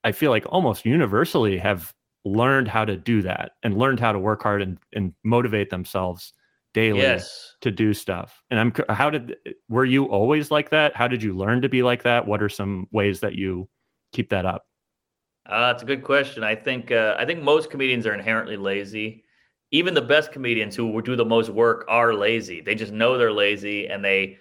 i 0.04 0.12
feel 0.12 0.32
like 0.32 0.46
almost 0.50 0.86
universally 0.86 1.58
have 1.58 1.94
learned 2.26 2.67
how 2.67 2.86
to 2.86 2.96
do 2.96 3.22
that 3.22 3.54
and 3.63 3.78
learned 3.78 4.00
how 4.00 4.12
to 4.12 4.20
work 4.20 4.44
hard 4.44 4.62
and, 4.62 4.78
and 4.94 5.13
motivate 5.24 5.70
themselves 5.70 6.34
daily 6.74 7.00
Yes. 7.00 7.56
to 7.62 7.72
do 7.72 7.94
stuff. 7.94 8.41
And 8.50 8.60
I'm 8.60 8.74
how 8.89 9.10
did 9.10 9.36
were 9.70 9.86
you 9.86 10.06
always 10.06 10.52
like 10.52 10.70
that? 10.70 10.96
How 10.96 11.08
did 11.08 11.22
you 11.22 11.36
learn 11.36 11.62
to 11.62 11.70
be 11.70 11.84
like 11.84 12.04
that? 12.04 12.26
What 12.26 12.41
are 12.41 12.50
some 12.50 12.88
ways 12.91 13.20
that 13.22 13.36
you 13.36 13.70
keep 14.13 14.30
that 14.30 14.46
up? 14.46 14.65
Uh, 15.46 15.72
that's 15.72 15.84
a 15.84 15.86
good 15.86 16.04
question. 16.04 16.44
I 16.44 16.56
think 16.56 16.91
uh, 16.91 17.15
I 17.17 17.26
think 17.26 17.41
most 17.41 17.70
comedians 17.70 18.06
are 18.06 18.13
inherently 18.13 18.58
lazy. 18.58 19.26
Even 19.72 19.94
the 19.94 20.02
best 20.02 20.32
comedians 20.32 20.76
who 20.76 21.02
do 21.02 21.16
the 21.16 21.26
most 21.26 21.50
work 21.50 21.86
are 21.88 22.14
lazy. 22.14 22.62
They 22.62 22.76
just 22.76 22.92
know 22.92 23.18
they're 23.18 23.32
lazy 23.32 23.88
and 23.88 24.04
they 24.04 24.38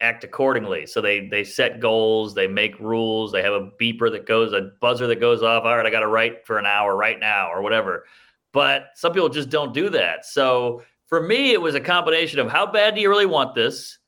act 0.00 0.24
accordingly. 0.24 0.86
So 0.86 1.00
they 1.00 1.28
they 1.28 1.44
set 1.44 1.80
goals, 1.80 2.34
they 2.34 2.46
make 2.46 2.78
rules, 2.80 3.32
they 3.32 3.42
have 3.42 3.52
a 3.52 3.70
beeper 3.80 4.10
that 4.10 4.26
goes, 4.26 4.52
a 4.52 4.72
buzzer 4.80 5.06
that 5.06 5.20
goes 5.20 5.42
off. 5.42 5.64
All 5.64 5.76
right, 5.76 5.86
I 5.86 5.90
got 5.90 6.00
to 6.00 6.08
write 6.08 6.46
for 6.46 6.58
an 6.58 6.66
hour 6.66 6.96
right 6.96 7.18
now 7.18 7.50
or 7.52 7.62
whatever. 7.62 8.04
But 8.52 8.88
some 8.94 9.12
people 9.12 9.28
just 9.28 9.50
don't 9.50 9.74
do 9.74 9.88
that. 9.90 10.24
So 10.24 10.82
for 11.06 11.22
me, 11.22 11.52
it 11.52 11.60
was 11.60 11.74
a 11.74 11.80
combination 11.80 12.38
of 12.38 12.50
how 12.50 12.66
bad 12.66 12.94
do 12.94 13.00
you 13.00 13.08
really 13.08 13.26
want 13.26 13.54
this? 13.54 13.98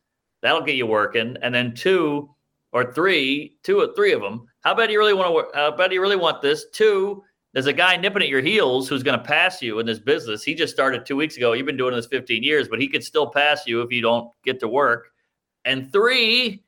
That'll 0.42 0.62
get 0.62 0.76
you 0.76 0.86
working, 0.86 1.36
and 1.42 1.54
then 1.54 1.74
two 1.74 2.30
or 2.72 2.92
three, 2.92 3.56
two 3.62 3.80
or 3.80 3.94
three 3.94 4.12
of 4.12 4.20
them. 4.20 4.46
How 4.60 4.74
bad 4.74 4.86
do 4.86 4.92
you 4.92 4.98
really 4.98 5.14
want 5.14 5.52
to? 5.52 5.58
How 5.58 5.76
bad 5.76 5.88
do 5.88 5.94
you 5.94 6.00
really 6.00 6.16
want 6.16 6.42
this? 6.42 6.66
Two, 6.72 7.24
there's 7.56 7.64
a 7.64 7.72
guy 7.72 7.96
nipping 7.96 8.20
at 8.20 8.28
your 8.28 8.42
heels 8.42 8.86
who's 8.86 9.02
going 9.02 9.18
to 9.18 9.24
pass 9.24 9.62
you 9.62 9.78
in 9.78 9.86
this 9.86 9.98
business. 9.98 10.42
He 10.42 10.54
just 10.54 10.74
started 10.74 11.06
two 11.06 11.16
weeks 11.16 11.38
ago. 11.38 11.54
You've 11.54 11.64
been 11.64 11.78
doing 11.78 11.94
this 11.96 12.04
15 12.06 12.42
years, 12.42 12.68
but 12.68 12.78
he 12.78 12.86
could 12.86 13.02
still 13.02 13.30
pass 13.30 13.66
you 13.66 13.80
if 13.80 13.90
you 13.90 14.02
don't 14.02 14.30
get 14.44 14.60
to 14.60 14.68
work. 14.68 15.08
And 15.64 15.90
three, 15.90 16.62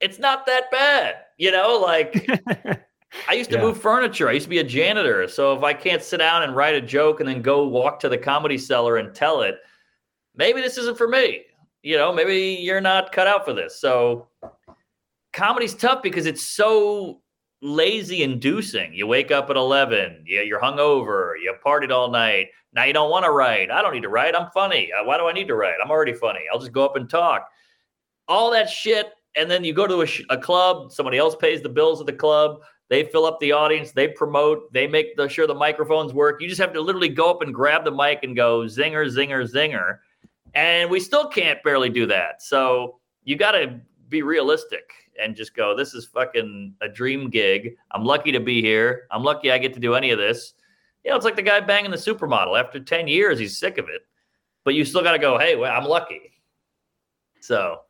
it's 0.00 0.18
not 0.18 0.44
that 0.44 0.70
bad. 0.70 1.14
You 1.38 1.50
know, 1.50 1.78
like 1.78 2.28
I 3.26 3.32
used 3.32 3.48
to 3.52 3.56
Yeah. 3.56 3.62
move 3.62 3.80
furniture. 3.80 4.28
I 4.28 4.32
used 4.32 4.44
to 4.44 4.50
be 4.50 4.58
a 4.58 4.64
janitor. 4.64 5.26
So 5.28 5.56
if 5.56 5.62
I 5.62 5.72
can't 5.72 6.02
sit 6.02 6.18
down 6.18 6.42
and 6.42 6.54
write 6.54 6.74
a 6.74 6.82
joke 6.82 7.20
and 7.20 7.26
then 7.26 7.40
go 7.40 7.66
walk 7.66 8.00
to 8.00 8.10
the 8.10 8.18
comedy 8.18 8.58
cellar 8.58 8.98
and 8.98 9.14
tell 9.14 9.40
it, 9.40 9.56
maybe 10.36 10.60
this 10.60 10.76
isn't 10.76 10.98
for 10.98 11.08
me. 11.08 11.40
You 11.82 11.96
know, 11.96 12.12
maybe 12.12 12.58
you're 12.60 12.82
not 12.82 13.12
cut 13.12 13.26
out 13.26 13.46
for 13.46 13.54
this. 13.54 13.80
So 13.80 14.28
comedy's 15.32 15.72
tough 15.74 16.02
because 16.02 16.26
it's 16.26 16.42
so 16.42 17.21
lazy 17.62 18.24
inducing. 18.24 18.92
You 18.92 19.06
wake 19.06 19.30
up 19.30 19.48
at 19.48 19.56
11, 19.56 20.24
you, 20.26 20.40
you're 20.40 20.60
hungover, 20.60 21.34
you 21.40 21.54
partied 21.64 21.92
all 21.92 22.10
night. 22.10 22.48
Now 22.74 22.84
you 22.84 22.92
don't 22.92 23.10
want 23.10 23.24
to 23.24 23.30
write. 23.30 23.70
I 23.70 23.80
don't 23.80 23.94
need 23.94 24.02
to 24.02 24.08
write. 24.08 24.34
I'm 24.34 24.50
funny. 24.52 24.90
Uh, 24.92 25.04
Why 25.04 25.16
do 25.16 25.28
I 25.28 25.32
need 25.32 25.46
to 25.48 25.54
write? 25.54 25.74
I'm 25.82 25.90
already 25.90 26.12
funny. 26.12 26.40
I'll 26.52 26.58
just 26.58 26.72
go 26.72 26.84
up 26.84 26.96
and 26.96 27.08
talk. 27.08 27.48
All 28.28 28.50
that 28.50 28.68
shit. 28.68 29.12
And 29.36 29.50
then 29.50 29.64
you 29.64 29.72
go 29.72 29.86
to 29.86 30.00
a, 30.02 30.06
sh- 30.06 30.24
a 30.28 30.36
club, 30.36 30.92
somebody 30.92 31.18
else 31.18 31.36
pays 31.36 31.62
the 31.62 31.68
bills 31.68 32.00
at 32.00 32.06
the 32.06 32.12
club. 32.12 32.60
They 32.88 33.04
fill 33.04 33.24
up 33.24 33.40
the 33.40 33.52
audience, 33.52 33.92
they 33.92 34.08
promote, 34.08 34.70
they 34.70 34.86
make 34.86 35.16
the, 35.16 35.26
sure 35.26 35.46
the 35.46 35.54
microphones 35.54 36.12
work. 36.12 36.42
You 36.42 36.48
just 36.48 36.60
have 36.60 36.74
to 36.74 36.80
literally 36.80 37.08
go 37.08 37.30
up 37.30 37.40
and 37.40 37.54
grab 37.54 37.84
the 37.84 37.90
mic 37.90 38.22
and 38.22 38.36
go 38.36 38.62
zinger, 38.62 39.06
zinger, 39.06 39.50
zinger. 39.50 39.98
And 40.52 40.90
we 40.90 41.00
still 41.00 41.26
can't 41.26 41.62
barely 41.62 41.88
do 41.88 42.04
that. 42.06 42.42
So 42.42 42.98
you 43.24 43.36
got 43.36 43.52
to 43.52 43.80
be 44.10 44.20
realistic 44.20 44.92
and 45.20 45.36
just 45.36 45.54
go, 45.54 45.76
this 45.76 45.94
is 45.94 46.06
fucking 46.06 46.74
a 46.80 46.88
dream 46.88 47.30
gig. 47.30 47.76
I'm 47.90 48.04
lucky 48.04 48.32
to 48.32 48.40
be 48.40 48.62
here. 48.62 49.06
I'm 49.10 49.22
lucky 49.22 49.50
I 49.50 49.58
get 49.58 49.74
to 49.74 49.80
do 49.80 49.94
any 49.94 50.10
of 50.10 50.18
this. 50.18 50.54
You 51.04 51.10
know, 51.10 51.16
it's 51.16 51.24
like 51.24 51.36
the 51.36 51.42
guy 51.42 51.60
banging 51.60 51.90
the 51.90 51.96
supermodel. 51.96 52.58
After 52.58 52.78
10 52.78 53.08
years, 53.08 53.38
he's 53.38 53.58
sick 53.58 53.78
of 53.78 53.88
it. 53.88 54.02
But 54.64 54.74
you 54.74 54.84
still 54.84 55.02
got 55.02 55.12
to 55.12 55.18
go, 55.18 55.38
hey, 55.38 55.56
well, 55.56 55.74
I'm 55.76 55.88
lucky. 55.88 56.32
So 57.40 57.80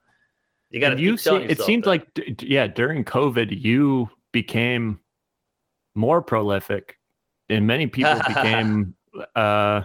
you 0.71 0.81
got 0.81 0.91
to 0.91 1.01
you 1.01 1.19
see, 1.19 1.31
it 1.31 1.61
seems 1.61 1.87
like 1.87 2.07
yeah, 2.41 2.67
during 2.67 3.05
COVID 3.05 3.61
you 3.63 4.09
became 4.33 4.99
more 5.95 6.23
prolific 6.23 6.97
and 7.51 7.67
many 7.67 7.87
people 7.87 8.19
became 8.27 8.95
uh 9.37 9.83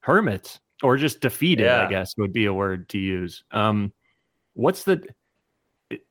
hermits 0.00 0.60
or 0.82 0.98
just 0.98 1.20
defeated, 1.20 1.66
I 1.66 1.88
guess 1.88 2.14
would 2.18 2.34
be 2.34 2.44
a 2.44 2.52
word 2.52 2.90
to 2.90 2.98
use. 2.98 3.42
Um 3.50 3.94
what's 4.52 4.84
the 4.84 5.02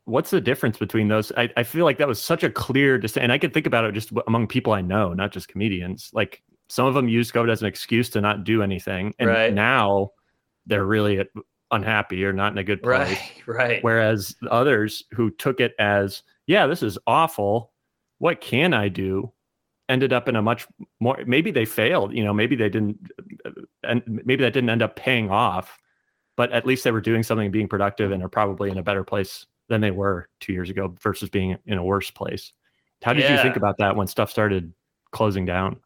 what's 0.05 0.29
the 0.29 0.41
difference 0.41 0.77
between 0.77 1.07
those? 1.07 1.31
I, 1.35 1.49
I 1.57 1.63
feel 1.63 1.83
like 1.83 1.97
that 1.97 2.07
was 2.07 2.21
such 2.21 2.43
a 2.43 2.49
clear 2.49 2.97
distinction. 2.97 3.25
And 3.25 3.31
I 3.31 3.37
could 3.37 3.53
think 3.53 3.67
about 3.67 3.85
it 3.85 3.91
just 3.93 4.11
among 4.27 4.47
people 4.47 4.73
I 4.73 4.81
know, 4.81 5.13
not 5.13 5.31
just 5.31 5.47
comedians. 5.47 6.09
Like 6.13 6.41
some 6.69 6.85
of 6.85 6.93
them 6.93 7.09
use 7.09 7.31
COVID 7.31 7.51
as 7.51 7.61
an 7.61 7.67
excuse 7.67 8.09
to 8.11 8.21
not 8.21 8.43
do 8.43 8.61
anything. 8.61 9.13
And 9.19 9.29
Right. 9.29 9.53
now 9.53 10.11
they're 10.65 10.85
really 10.85 11.23
unhappy 11.71 12.23
or 12.23 12.33
not 12.33 12.51
in 12.51 12.57
a 12.57 12.63
good 12.63 12.81
place. 12.81 13.17
Right, 13.17 13.31
right. 13.47 13.83
Whereas 13.83 14.35
others 14.49 15.03
who 15.11 15.31
took 15.31 15.59
it 15.59 15.73
as, 15.79 16.23
yeah, 16.47 16.67
this 16.67 16.83
is 16.83 16.97
awful. 17.07 17.71
What 18.19 18.41
can 18.41 18.73
I 18.73 18.89
do? 18.89 19.31
Ended 19.89 20.13
up 20.13 20.27
in 20.27 20.35
a 20.35 20.41
much 20.41 20.67
more, 20.99 21.19
maybe 21.27 21.51
they 21.51 21.65
failed, 21.65 22.13
you 22.13 22.23
know, 22.23 22.33
maybe 22.33 22.55
they 22.55 22.69
didn't, 22.69 22.97
uh, 23.45 23.51
and 23.83 24.03
maybe 24.07 24.43
that 24.43 24.53
didn't 24.53 24.69
end 24.69 24.81
up 24.81 24.95
paying 24.95 25.29
off, 25.29 25.77
but 26.37 26.51
at 26.51 26.65
least 26.65 26.83
they 26.83 26.91
were 26.91 27.01
doing 27.01 27.21
something, 27.21 27.51
being 27.51 27.67
productive, 27.67 28.11
and 28.11 28.23
are 28.23 28.29
probably 28.29 28.71
in 28.71 28.77
a 28.79 28.83
better 28.83 29.03
place 29.03 29.45
than 29.69 29.81
they 29.81 29.91
were 29.91 30.27
two 30.39 30.53
years 30.53 30.69
ago 30.69 30.95
versus 31.01 31.29
being 31.29 31.57
in 31.65 31.77
a 31.77 31.83
worse 31.83 32.11
place. 32.11 32.53
How 33.03 33.13
did 33.13 33.29
you 33.29 33.37
think 33.41 33.55
about 33.55 33.77
that 33.77 33.95
when 33.95 34.07
stuff 34.07 34.31
started 34.31 34.73
closing 35.11 35.45
down? 35.45 35.77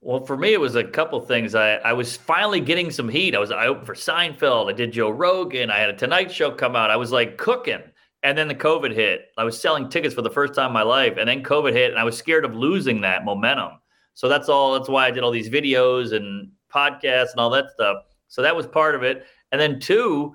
Well, 0.00 0.24
for 0.24 0.36
me, 0.36 0.52
it 0.52 0.60
was 0.60 0.74
a 0.74 0.82
couple 0.82 1.20
things. 1.20 1.54
I, 1.54 1.74
I 1.76 1.92
was 1.92 2.16
finally 2.16 2.60
getting 2.60 2.90
some 2.90 3.08
heat. 3.08 3.36
I 3.36 3.38
was 3.38 3.52
I 3.52 3.66
opened 3.66 3.86
for 3.86 3.94
Seinfeld. 3.94 4.68
I 4.68 4.72
did 4.72 4.92
Joe 4.92 5.10
Rogan. 5.10 5.70
I 5.70 5.78
had 5.78 5.90
a 5.90 5.96
Tonight 5.96 6.32
Show 6.32 6.50
come 6.50 6.74
out. 6.74 6.90
I 6.90 6.96
was 6.96 7.12
like 7.12 7.38
cooking. 7.38 7.82
And 8.24 8.36
then 8.36 8.48
the 8.48 8.54
COVID 8.54 8.92
hit. 8.92 9.26
I 9.36 9.44
was 9.44 9.60
selling 9.60 9.88
tickets 9.88 10.14
for 10.14 10.22
the 10.22 10.30
first 10.30 10.54
time 10.54 10.68
in 10.68 10.72
my 10.72 10.82
life. 10.82 11.18
And 11.18 11.28
then 11.28 11.42
COVID 11.42 11.72
hit, 11.72 11.90
and 11.90 12.00
I 12.00 12.04
was 12.04 12.16
scared 12.16 12.44
of 12.44 12.54
losing 12.54 13.00
that 13.02 13.24
momentum. 13.24 13.72
So 14.14 14.28
that's 14.28 14.48
all. 14.48 14.72
That's 14.72 14.88
why 14.88 15.06
I 15.06 15.10
did 15.10 15.22
all 15.22 15.30
these 15.30 15.48
videos 15.48 16.14
and 16.14 16.50
podcasts 16.72 17.32
and 17.32 17.38
all 17.38 17.50
that 17.50 17.70
stuff. 17.72 17.98
So 18.28 18.42
that 18.42 18.56
was 18.56 18.66
part 18.66 18.94
of 18.94 19.02
it. 19.02 19.26
And 19.50 19.60
then 19.60 19.78
two, 19.78 20.34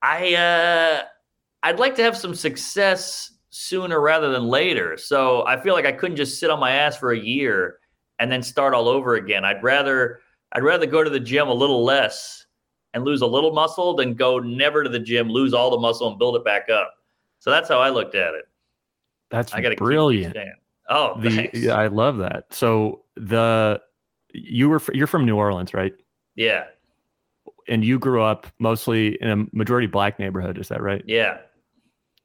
I 0.00 0.34
uh, 0.34 1.02
I'd 1.66 1.80
like 1.80 1.96
to 1.96 2.02
have 2.04 2.16
some 2.16 2.32
success 2.32 3.32
sooner 3.50 4.00
rather 4.00 4.30
than 4.30 4.46
later. 4.46 4.96
So 4.96 5.44
I 5.46 5.60
feel 5.60 5.74
like 5.74 5.84
I 5.84 5.90
couldn't 5.90 6.16
just 6.16 6.38
sit 6.38 6.48
on 6.48 6.60
my 6.60 6.70
ass 6.70 6.96
for 6.96 7.10
a 7.10 7.18
year 7.18 7.78
and 8.20 8.30
then 8.30 8.40
start 8.40 8.72
all 8.72 8.88
over 8.88 9.16
again. 9.16 9.44
I'd 9.44 9.60
rather 9.64 10.20
I'd 10.52 10.62
rather 10.62 10.86
go 10.86 11.02
to 11.02 11.10
the 11.10 11.18
gym 11.18 11.48
a 11.48 11.52
little 11.52 11.82
less 11.84 12.46
and 12.94 13.04
lose 13.04 13.20
a 13.20 13.26
little 13.26 13.52
muscle 13.52 13.96
than 13.96 14.14
go 14.14 14.38
never 14.38 14.84
to 14.84 14.88
the 14.88 15.00
gym, 15.00 15.28
lose 15.28 15.52
all 15.52 15.72
the 15.72 15.78
muscle 15.78 16.08
and 16.08 16.20
build 16.20 16.36
it 16.36 16.44
back 16.44 16.68
up. 16.70 16.94
So 17.40 17.50
that's 17.50 17.68
how 17.68 17.80
I 17.80 17.90
looked 17.90 18.14
at 18.14 18.34
it. 18.34 18.44
That's 19.30 19.52
I 19.52 19.60
got 19.60 19.76
brilliant. 19.76 20.36
Oh, 20.88 21.20
The, 21.20 21.50
yeah, 21.52 21.74
I 21.74 21.88
love 21.88 22.18
that. 22.18 22.46
So 22.54 23.02
the 23.16 23.82
you 24.32 24.68
were 24.68 24.80
you're 24.94 25.08
from 25.08 25.26
New 25.26 25.36
Orleans, 25.36 25.74
right? 25.74 25.94
yeah, 26.36 26.66
and 27.68 27.84
you 27.84 27.98
grew 27.98 28.22
up 28.22 28.46
mostly 28.60 29.20
in 29.20 29.28
a 29.28 29.56
majority 29.56 29.88
black 29.88 30.20
neighborhood. 30.20 30.58
Is 30.58 30.68
that 30.68 30.80
right? 30.80 31.02
yeah. 31.06 31.38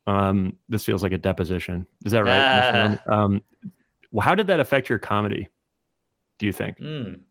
Um, 0.08 0.58
this 0.68 0.84
feels 0.84 1.04
like 1.04 1.12
a 1.12 1.18
deposition. 1.18 1.86
Is 2.06 2.12
that 2.12 2.24
right? 2.24 3.00
Ah. 3.08 3.24
um, 3.24 3.42
well, 4.12 4.26
how 4.26 4.36
did 4.36 4.48
that 4.48 4.60
affect 4.60 4.90
your 4.90 5.00
comedy? 5.00 5.48
Do 6.40 6.46
you 6.46 6.54
think? 6.54 6.80
Mm. 6.80 7.22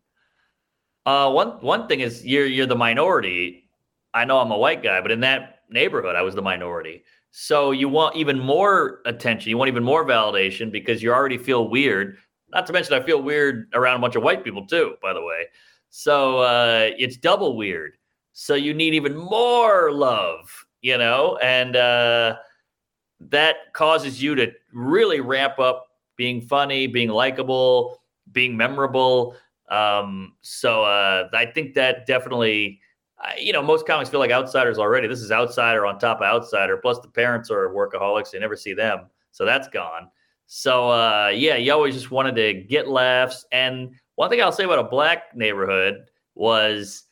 Uh, 1.05 1.31
one 1.31 1.49
one 1.61 1.87
thing 1.87 1.99
is 1.99 2.25
you're 2.25 2.45
you're 2.45 2.65
the 2.65 2.75
minority. 2.75 3.69
I 4.13 4.25
know 4.25 4.39
I'm 4.39 4.51
a 4.51 4.57
white 4.57 4.83
guy, 4.83 5.01
but 5.01 5.11
in 5.11 5.19
that 5.21 5.59
neighborhood, 5.69 6.15
I 6.15 6.21
was 6.21 6.35
the 6.35 6.41
minority. 6.41 7.03
So 7.31 7.71
you 7.71 7.87
want 7.87 8.15
even 8.15 8.39
more 8.39 9.01
attention. 9.05 9.49
You 9.49 9.57
want 9.57 9.69
even 9.69 9.83
more 9.83 10.05
validation 10.05 10.71
because 10.71 11.01
you 11.01 11.13
already 11.13 11.37
feel 11.37 11.69
weird. 11.69 12.17
Not 12.49 12.67
to 12.67 12.73
mention, 12.73 12.93
I 12.93 13.01
feel 13.05 13.21
weird 13.21 13.69
around 13.73 13.97
a 13.97 13.99
bunch 13.99 14.15
of 14.15 14.23
white 14.23 14.43
people 14.43 14.67
too. 14.67 14.95
By 15.01 15.13
the 15.13 15.21
way, 15.21 15.45
so 15.89 16.39
uh, 16.39 16.89
it's 16.97 17.17
double 17.17 17.55
weird. 17.55 17.93
So 18.33 18.55
you 18.55 18.73
need 18.73 18.93
even 18.93 19.15
more 19.15 19.91
love, 19.91 20.65
you 20.81 20.97
know, 20.97 21.37
and 21.41 21.75
uh, 21.75 22.37
that 23.29 23.73
causes 23.73 24.21
you 24.21 24.35
to 24.35 24.51
really 24.73 25.19
ramp 25.19 25.59
up 25.59 25.87
being 26.15 26.41
funny, 26.41 26.87
being 26.87 27.09
likable, 27.09 28.01
being 28.31 28.57
memorable. 28.57 29.35
Um, 29.69 30.33
so 30.41 30.83
uh, 30.83 31.29
I 31.33 31.45
think 31.45 31.75
that 31.75 32.05
definitely, 32.05 32.79
you 33.39 33.53
know, 33.53 33.61
most 33.61 33.87
comics 33.87 34.09
feel 34.09 34.19
like 34.19 34.31
outsiders 34.31 34.77
already. 34.77 35.07
This 35.07 35.21
is 35.21 35.31
outsider 35.31 35.85
on 35.85 35.99
top 35.99 36.17
of 36.17 36.23
outsider. 36.23 36.77
Plus, 36.77 36.99
the 36.99 37.07
parents 37.07 37.49
are 37.49 37.69
workaholics; 37.69 38.33
you 38.33 38.39
never 38.39 38.55
see 38.55 38.73
them, 38.73 39.07
so 39.31 39.45
that's 39.45 39.67
gone. 39.67 40.09
So 40.47 40.89
uh, 40.89 41.31
yeah, 41.33 41.55
you 41.55 41.71
always 41.71 41.93
just 41.93 42.11
wanted 42.11 42.35
to 42.35 42.53
get 42.53 42.87
laughs. 42.87 43.45
And 43.51 43.95
one 44.15 44.29
thing 44.29 44.41
I'll 44.41 44.51
say 44.51 44.65
about 44.65 44.79
a 44.79 44.83
black 44.83 45.35
neighborhood 45.35 46.09
was. 46.35 47.03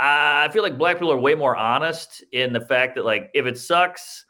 I 0.00 0.48
feel 0.52 0.62
like 0.62 0.78
black 0.78 0.94
people 0.94 1.10
are 1.10 1.18
way 1.18 1.34
more 1.34 1.56
honest 1.56 2.22
in 2.30 2.52
the 2.52 2.60
fact 2.60 2.94
that, 2.94 3.04
like, 3.04 3.32
if 3.34 3.46
it 3.46 3.58
sucks, 3.58 4.24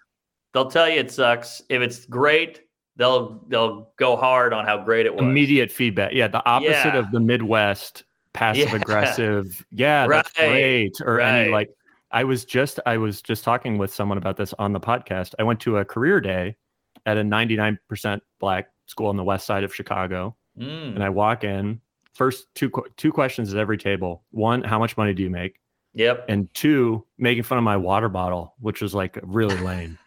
they'll 0.58 0.70
tell 0.70 0.88
you 0.88 0.98
it 0.98 1.10
sucks. 1.10 1.62
If 1.68 1.80
it's 1.82 2.04
great, 2.06 2.62
they'll 2.96 3.44
they'll 3.48 3.92
go 3.96 4.16
hard 4.16 4.52
on 4.52 4.64
how 4.64 4.82
great 4.82 5.06
it 5.06 5.14
was. 5.14 5.22
Immediate 5.22 5.70
feedback. 5.70 6.12
Yeah, 6.12 6.28
the 6.28 6.44
opposite 6.48 6.70
Yeah. 6.94 6.96
of 6.98 7.10
the 7.12 7.20
Midwest 7.20 8.04
passive 8.32 8.68
Yeah. 8.70 8.76
aggressive. 8.76 9.66
Yeah, 9.70 10.06
that's 10.08 10.36
Right, 10.38 10.48
great. 10.50 10.92
Or 11.04 11.20
any 11.20 11.48
right. 11.48 11.52
like 11.52 11.70
I 12.10 12.24
was 12.24 12.44
just 12.44 12.80
I 12.86 12.96
was 12.96 13.22
just 13.22 13.44
talking 13.44 13.78
with 13.78 13.92
someone 13.94 14.18
about 14.18 14.36
this 14.36 14.52
on 14.58 14.72
the 14.72 14.80
podcast. 14.80 15.34
I 15.38 15.44
went 15.44 15.60
to 15.60 15.78
a 15.78 15.84
career 15.84 16.20
day 16.20 16.56
at 17.06 17.16
a 17.16 17.22
99% 17.22 18.20
black 18.40 18.68
school 18.86 19.06
on 19.06 19.16
the 19.16 19.24
west 19.24 19.46
side 19.46 19.62
of 19.64 19.74
Chicago. 19.74 20.34
Mm, 20.58 20.96
and 20.96 21.04
I 21.04 21.08
walk 21.10 21.44
in. 21.44 21.80
First 22.14 22.48
two 22.56 22.72
two 22.96 23.12
questions 23.12 23.54
at 23.54 23.60
every 23.60 23.78
table. 23.78 24.24
One, 24.32 24.64
how 24.64 24.78
much 24.80 24.96
money 24.96 25.14
do 25.14 25.22
you 25.22 25.30
make? 25.30 25.60
yep. 25.94 26.24
And 26.28 26.52
two, 26.54 27.04
making 27.16 27.42
fun 27.44 27.58
of 27.58 27.64
my 27.64 27.76
water 27.76 28.08
bottle, 28.08 28.54
which 28.60 28.80
was 28.82 28.94
like 28.94 29.18
really 29.22 29.56
lame. 29.56 29.98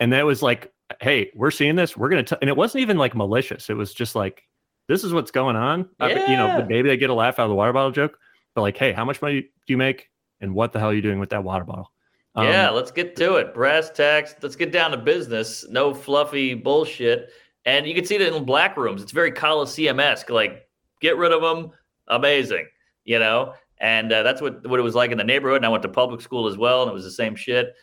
And 0.00 0.12
that 0.12 0.24
was 0.26 0.42
like, 0.42 0.72
hey, 1.00 1.30
we're 1.34 1.50
seeing 1.50 1.76
this. 1.76 1.96
We're 1.96 2.08
gonna. 2.08 2.22
T-. 2.22 2.36
And 2.40 2.48
it 2.48 2.56
wasn't 2.56 2.82
even 2.82 2.98
like 2.98 3.14
malicious. 3.14 3.70
It 3.70 3.74
was 3.74 3.94
just 3.94 4.14
like, 4.14 4.42
this 4.88 5.04
is 5.04 5.12
what's 5.12 5.30
going 5.30 5.56
on. 5.56 5.88
I- 6.00 6.30
you 6.30 6.36
know, 6.36 6.66
maybe 6.68 6.88
they 6.88 6.96
get 6.96 7.10
a 7.10 7.14
laugh 7.14 7.38
out 7.38 7.44
of 7.44 7.50
the 7.50 7.54
water 7.54 7.72
bottle 7.72 7.92
joke, 7.92 8.18
but 8.54 8.62
like, 8.62 8.76
hey, 8.76 8.92
how 8.92 9.04
much 9.04 9.22
money 9.22 9.42
do 9.42 9.48
you 9.66 9.76
make? 9.76 10.08
And 10.40 10.54
what 10.54 10.72
the 10.72 10.80
hell 10.80 10.88
are 10.88 10.94
you 10.94 11.02
doing 11.02 11.20
with 11.20 11.30
that 11.30 11.44
water 11.44 11.64
bottle? 11.64 11.92
Um, 12.34 12.46
yeah, 12.46 12.70
let's 12.70 12.90
get 12.90 13.14
to 13.16 13.36
it. 13.36 13.54
Brass 13.54 13.90
tacks. 13.90 14.34
Let's 14.42 14.56
get 14.56 14.72
down 14.72 14.90
to 14.90 14.96
business. 14.96 15.64
No 15.68 15.92
fluffy 15.94 16.54
bullshit. 16.54 17.30
And 17.64 17.86
you 17.86 17.94
can 17.94 18.04
see 18.04 18.18
that 18.18 18.34
in 18.34 18.44
black 18.44 18.76
rooms. 18.76 19.02
It's 19.02 19.12
very 19.12 19.30
Coliseum 19.30 20.00
esque. 20.00 20.30
Like, 20.30 20.66
get 21.00 21.16
rid 21.16 21.30
of 21.30 21.42
them. 21.42 21.70
Amazing. 22.08 22.66
You 23.04 23.18
know? 23.18 23.54
And 23.78 24.12
uh, 24.12 24.22
that's 24.22 24.40
what, 24.40 24.66
what 24.66 24.80
it 24.80 24.82
was 24.82 24.94
like 24.94 25.10
in 25.10 25.18
the 25.18 25.24
neighborhood. 25.24 25.58
And 25.58 25.66
I 25.66 25.68
went 25.68 25.82
to 25.82 25.88
public 25.88 26.20
school 26.20 26.48
as 26.48 26.56
well, 26.56 26.82
and 26.82 26.90
it 26.90 26.94
was 26.94 27.04
the 27.04 27.10
same 27.10 27.36
shit. 27.36 27.74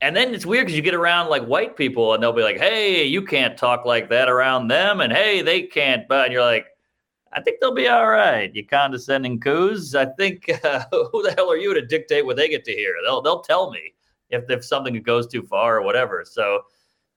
And 0.00 0.14
then 0.14 0.32
it's 0.32 0.46
weird 0.46 0.66
because 0.66 0.76
you 0.76 0.82
get 0.82 0.94
around 0.94 1.28
like 1.28 1.44
white 1.44 1.76
people, 1.76 2.14
and 2.14 2.22
they'll 2.22 2.32
be 2.32 2.42
like, 2.42 2.58
hey, 2.58 3.04
you 3.04 3.22
can't 3.22 3.58
talk 3.58 3.84
like 3.84 4.08
that 4.10 4.28
around 4.28 4.68
them. 4.68 5.00
And 5.00 5.12
hey, 5.12 5.42
they 5.42 5.62
can't. 5.62 6.06
But 6.06 6.26
and 6.26 6.32
you're 6.32 6.42
like, 6.42 6.66
I 7.32 7.40
think 7.40 7.60
they'll 7.60 7.74
be 7.74 7.88
all 7.88 8.08
right. 8.08 8.54
You 8.54 8.66
condescending 8.66 9.40
coos. 9.40 9.94
I 9.94 10.06
think 10.06 10.48
uh, 10.64 10.84
who 10.92 11.22
the 11.22 11.34
hell 11.36 11.50
are 11.50 11.56
you 11.56 11.74
to 11.74 11.84
dictate 11.84 12.24
what 12.24 12.36
they 12.36 12.48
get 12.48 12.64
to 12.64 12.72
hear? 12.72 12.94
They'll 13.04 13.22
they'll 13.22 13.42
tell 13.42 13.70
me 13.70 13.94
if 14.30 14.48
if 14.48 14.64
something 14.64 15.00
goes 15.02 15.26
too 15.26 15.42
far 15.42 15.76
or 15.76 15.82
whatever. 15.82 16.24
So 16.24 16.62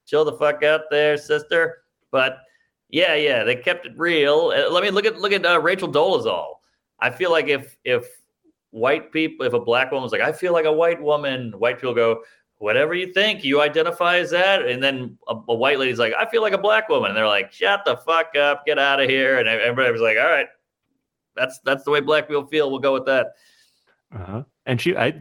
chill 0.06 0.26
the 0.26 0.34
fuck 0.34 0.63
out 0.63 0.82
there, 0.89 1.17
sister. 1.17 1.84
But 2.10 2.39
yeah, 2.89 3.15
yeah, 3.15 3.44
they 3.44 3.56
kept 3.56 3.86
it 3.86 3.94
real. 3.98 4.52
Uh, 4.56 4.70
let 4.70 4.84
me 4.84 4.91
look 4.91 5.06
at 5.06 5.20
look 5.20 5.32
at 5.32 5.46
uh, 5.46 5.60
Rachel 5.60 5.91
Dolezal. 5.91 6.56
I 7.00 7.10
feel 7.10 7.32
like 7.32 7.48
if 7.48 7.78
if 7.84 8.06
white 8.72 9.12
people, 9.12 9.46
if 9.46 9.54
a 9.54 9.60
black 9.60 9.91
woman 9.91 10.04
was 10.04 10.12
like, 10.12 10.22
I 10.22 10.32
feel 10.32 10.54
like 10.54 10.65
a 10.65 10.72
white 10.72 11.02
woman, 11.02 11.54
white 11.58 11.78
people 11.78 11.94
go, 11.94 12.22
whatever 12.62 12.93
you 12.93 13.12
think, 13.12 13.43
you 13.43 13.60
identify 13.60 14.17
as 14.17 14.30
that. 14.30 14.65
And 14.67 14.82
then 14.84 15.17
a, 15.28 15.36
a 15.50 15.56
white 15.56 15.80
lady's 15.80 15.97
like, 16.00 16.13
I 16.17 16.26
feel 16.30 16.41
like 16.43 16.54
a 16.54 16.58
black 16.60 16.89
woman. 16.89 17.10
And 17.10 17.17
they're 17.17 17.28
like, 17.28 17.52
shut 17.52 17.84
the 17.86 17.97
fuck 17.97 18.36
up, 18.36 18.65
get 18.65 18.78
out 18.78 19.02
of 19.02 19.10
here. 19.10 19.39
And 19.39 19.47
everybody 19.47 19.91
was 19.91 20.02
like, 20.02 20.17
all 20.17 20.30
right, 20.30 20.47
that's 21.36 21.60
that's 21.65 21.84
the 21.84 21.91
way 21.91 22.02
black 22.02 22.28
people 22.28 22.45
feel. 22.45 22.69
We'll 22.69 22.80
go 22.80 22.93
with 22.93 23.06
that. 23.06 23.34
Uh-huh. 24.13 24.43
And 24.65 24.80
she, 24.80 24.95
I 24.95 25.19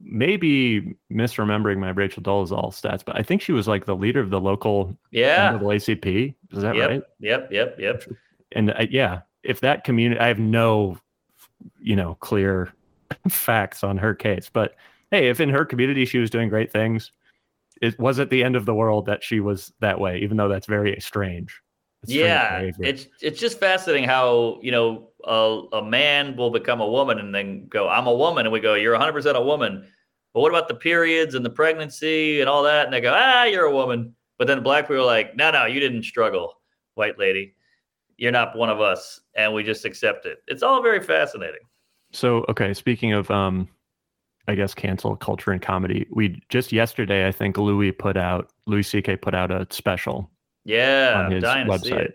maybe 0.00 0.94
misremembering 1.10 1.78
my 1.78 1.90
Rachel 1.90 2.22
Dolezal 2.22 2.70
stats, 2.72 3.04
but 3.04 3.16
I 3.18 3.22
think 3.22 3.42
she 3.42 3.52
was 3.52 3.66
like 3.66 3.86
the 3.86 3.96
leader 3.96 4.20
of 4.20 4.30
the 4.30 4.40
local 4.40 4.96
Yeah. 5.10 5.54
NAACP. 5.58 6.34
Is 6.52 6.62
that 6.62 6.76
Yep. 6.76 6.90
right? 6.90 7.02
Yep. 7.20 7.52
Yep. 7.52 7.76
Yep. 7.80 8.04
and 8.52 8.70
I, 8.72 8.88
yeah, 8.90 9.22
if 9.42 9.60
that 9.60 9.84
community, 9.84 10.20
I 10.20 10.28
have 10.28 10.38
no, 10.38 10.98
you 11.80 11.96
know, 11.96 12.14
clear 12.20 12.72
facts 13.28 13.82
on 13.82 13.96
her 13.98 14.14
case, 14.14 14.50
but 14.52 14.74
hey, 15.10 15.28
if 15.28 15.40
in 15.40 15.48
her 15.48 15.64
community 15.64 16.04
she 16.04 16.18
was 16.18 16.30
doing 16.30 16.48
great 16.48 16.72
things, 16.72 17.12
it 17.80 17.98
was 17.98 18.18
at 18.18 18.30
the 18.30 18.42
end 18.42 18.56
of 18.56 18.66
the 18.66 18.74
world 18.74 19.06
that 19.06 19.22
she 19.22 19.40
was 19.40 19.72
that 19.80 20.00
way, 20.00 20.18
even 20.18 20.36
though 20.36 20.48
that's 20.48 20.66
very 20.66 20.98
strange. 21.00 21.60
It's 22.02 22.12
yeah, 22.12 22.60
behavior. 22.60 22.84
it's 22.84 23.06
it's 23.20 23.40
just 23.40 23.58
fascinating 23.58 24.08
how 24.08 24.58
you 24.62 24.70
know 24.70 25.10
a, 25.24 25.76
a 25.78 25.84
man 25.84 26.36
will 26.36 26.50
become 26.50 26.80
a 26.80 26.86
woman 26.88 27.18
and 27.18 27.34
then 27.34 27.66
go, 27.66 27.88
"I'm 27.88 28.06
a 28.06 28.14
woman," 28.14 28.46
and 28.46 28.52
we 28.52 28.60
go, 28.60 28.74
"You're 28.74 28.92
100 28.92 29.12
percent 29.12 29.36
a 29.36 29.42
woman." 29.42 29.86
But 30.32 30.40
what 30.40 30.50
about 30.50 30.68
the 30.68 30.74
periods 30.74 31.34
and 31.34 31.44
the 31.44 31.50
pregnancy 31.50 32.40
and 32.40 32.48
all 32.48 32.62
that? 32.64 32.84
And 32.84 32.92
they 32.92 33.00
go, 33.00 33.12
"Ah, 33.16 33.44
you're 33.44 33.64
a 33.64 33.74
woman." 33.74 34.14
But 34.38 34.46
then 34.46 34.62
black 34.62 34.84
people 34.84 35.02
are 35.02 35.06
like, 35.06 35.34
"No, 35.36 35.50
no, 35.50 35.66
you 35.66 35.80
didn't 35.80 36.04
struggle, 36.04 36.60
white 36.94 37.18
lady. 37.18 37.54
You're 38.16 38.32
not 38.32 38.56
one 38.56 38.70
of 38.70 38.80
us," 38.80 39.20
and 39.34 39.52
we 39.52 39.64
just 39.64 39.84
accept 39.84 40.24
it. 40.24 40.38
It's 40.46 40.62
all 40.62 40.80
very 40.82 41.02
fascinating. 41.02 41.62
so 42.12 42.44
okay. 42.48 42.74
Speaking 42.74 43.12
of 43.12 43.28
um, 43.28 43.68
I 44.48 44.54
guess, 44.54 44.72
cancel 44.72 45.14
culture 45.14 45.52
and 45.52 45.60
comedy. 45.60 46.06
We 46.10 46.42
just 46.48 46.72
yesterday, 46.72 47.28
I 47.28 47.32
think 47.32 47.58
Louis 47.58 47.92
put 47.92 48.16
out 48.16 48.50
Louis 48.66 48.82
C.K. 48.82 49.16
put 49.16 49.34
out 49.34 49.50
a 49.50 49.66
special. 49.70 50.30
Yeah, 50.64 51.24
on 51.26 51.30
his 51.30 51.44
website. 51.44 52.12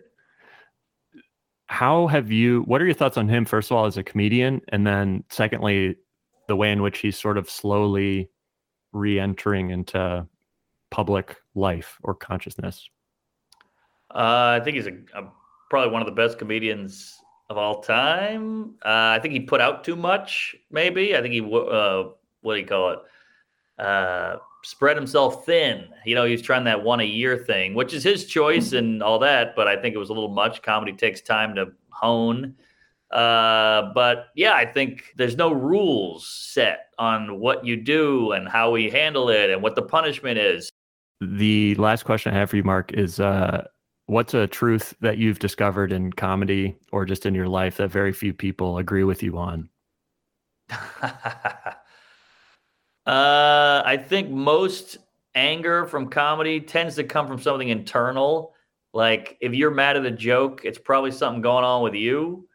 How 1.67 2.07
have 2.07 2.31
you? 2.31 2.61
What 2.63 2.81
are 2.81 2.85
your 2.85 2.95
thoughts 2.95 3.17
on 3.17 3.29
him? 3.29 3.45
First 3.45 3.71
of 3.71 3.77
all, 3.77 3.85
as 3.85 3.97
a 3.97 4.03
comedian, 4.03 4.61
and 4.69 4.85
then 4.85 5.23
secondly, 5.29 5.95
the 6.47 6.55
way 6.55 6.71
in 6.71 6.81
which 6.81 6.99
he's 6.99 7.17
sort 7.17 7.37
of 7.37 7.49
slowly 7.49 8.29
re-entering 8.91 9.69
into 9.69 10.27
public 10.91 11.37
life 11.55 11.97
or 12.03 12.13
consciousness. 12.13 12.89
Uh, 14.13 14.59
I 14.59 14.61
think 14.63 14.77
he's 14.77 14.87
a, 14.87 14.93
a, 15.15 15.31
probably 15.69 15.91
one 15.91 16.01
of 16.01 16.05
the 16.05 16.11
best 16.11 16.37
comedians 16.37 17.17
of 17.49 17.57
all 17.57 17.81
time. 17.81 18.75
Uh, 18.85 19.17
I 19.17 19.19
think 19.21 19.33
he 19.33 19.39
put 19.39 19.61
out 19.61 19.83
too 19.83 19.95
much. 19.95 20.55
Maybe 20.69 21.15
I 21.15 21.21
think 21.21 21.33
he 21.33 21.41
uh, 21.41 22.09
what 22.43 22.55
do 22.55 22.61
you 22.61 22.67
call 22.67 22.91
it? 22.91 22.99
Uh, 23.83 24.37
spread 24.63 24.95
himself 24.95 25.45
thin. 25.45 25.85
You 26.05 26.15
know, 26.15 26.25
he's 26.25 26.41
trying 26.41 26.63
that 26.65 26.83
one 26.83 26.99
a 26.99 27.05
year 27.05 27.37
thing, 27.37 27.73
which 27.73 27.93
is 27.93 28.03
his 28.03 28.25
choice 28.25 28.73
and 28.73 29.01
all 29.03 29.19
that. 29.19 29.55
But 29.55 29.67
I 29.67 29.75
think 29.75 29.95
it 29.95 29.97
was 29.97 30.09
a 30.09 30.13
little 30.13 30.29
much. 30.29 30.61
Comedy 30.61 30.93
takes 30.93 31.21
time 31.21 31.55
to 31.55 31.71
hone. 31.89 32.55
Uh, 33.11 33.93
but 33.93 34.27
yeah, 34.35 34.53
I 34.53 34.65
think 34.65 35.13
there's 35.15 35.35
no 35.35 35.51
rules 35.51 36.27
set 36.27 36.87
on 36.97 37.39
what 37.39 37.63
you 37.65 37.75
do 37.75 38.31
and 38.31 38.47
how 38.47 38.71
we 38.71 38.89
handle 38.89 39.29
it 39.29 39.51
and 39.51 39.61
what 39.61 39.75
the 39.75 39.83
punishment 39.83 40.39
is. 40.39 40.71
The 41.21 41.75
last 41.75 42.03
question 42.03 42.33
I 42.33 42.37
have 42.39 42.49
for 42.49 42.57
you, 42.57 42.63
Mark, 42.63 42.91
is 42.93 43.19
uh, 43.19 43.67
what's 44.07 44.33
a 44.33 44.47
truth 44.47 44.95
that 45.01 45.17
you've 45.17 45.39
discovered 45.39 45.91
in 45.91 46.11
comedy 46.11 46.75
or 46.91 47.05
just 47.05 47.25
in 47.25 47.35
your 47.35 47.47
life 47.47 47.77
that 47.77 47.91
very 47.91 48.11
few 48.13 48.33
people 48.33 48.79
agree 48.79 49.03
with 49.03 49.21
you 49.21 49.37
on? 49.37 49.69
uh, 53.05 53.81
I 53.85 53.97
think 53.97 54.29
most 54.29 54.97
anger 55.35 55.85
from 55.85 56.09
comedy 56.09 56.59
tends 56.61 56.95
to 56.95 57.03
come 57.03 57.27
from 57.27 57.39
something 57.39 57.69
internal. 57.69 58.53
Like 58.93 59.37
if 59.41 59.53
you're 59.53 59.71
mad 59.71 59.97
at 59.97 60.05
a 60.05 60.11
joke, 60.11 60.61
it's 60.63 60.77
probably 60.77 61.11
something 61.11 61.41
going 61.41 61.65
on 61.65 61.81
with 61.83 61.95
you. 61.95 62.47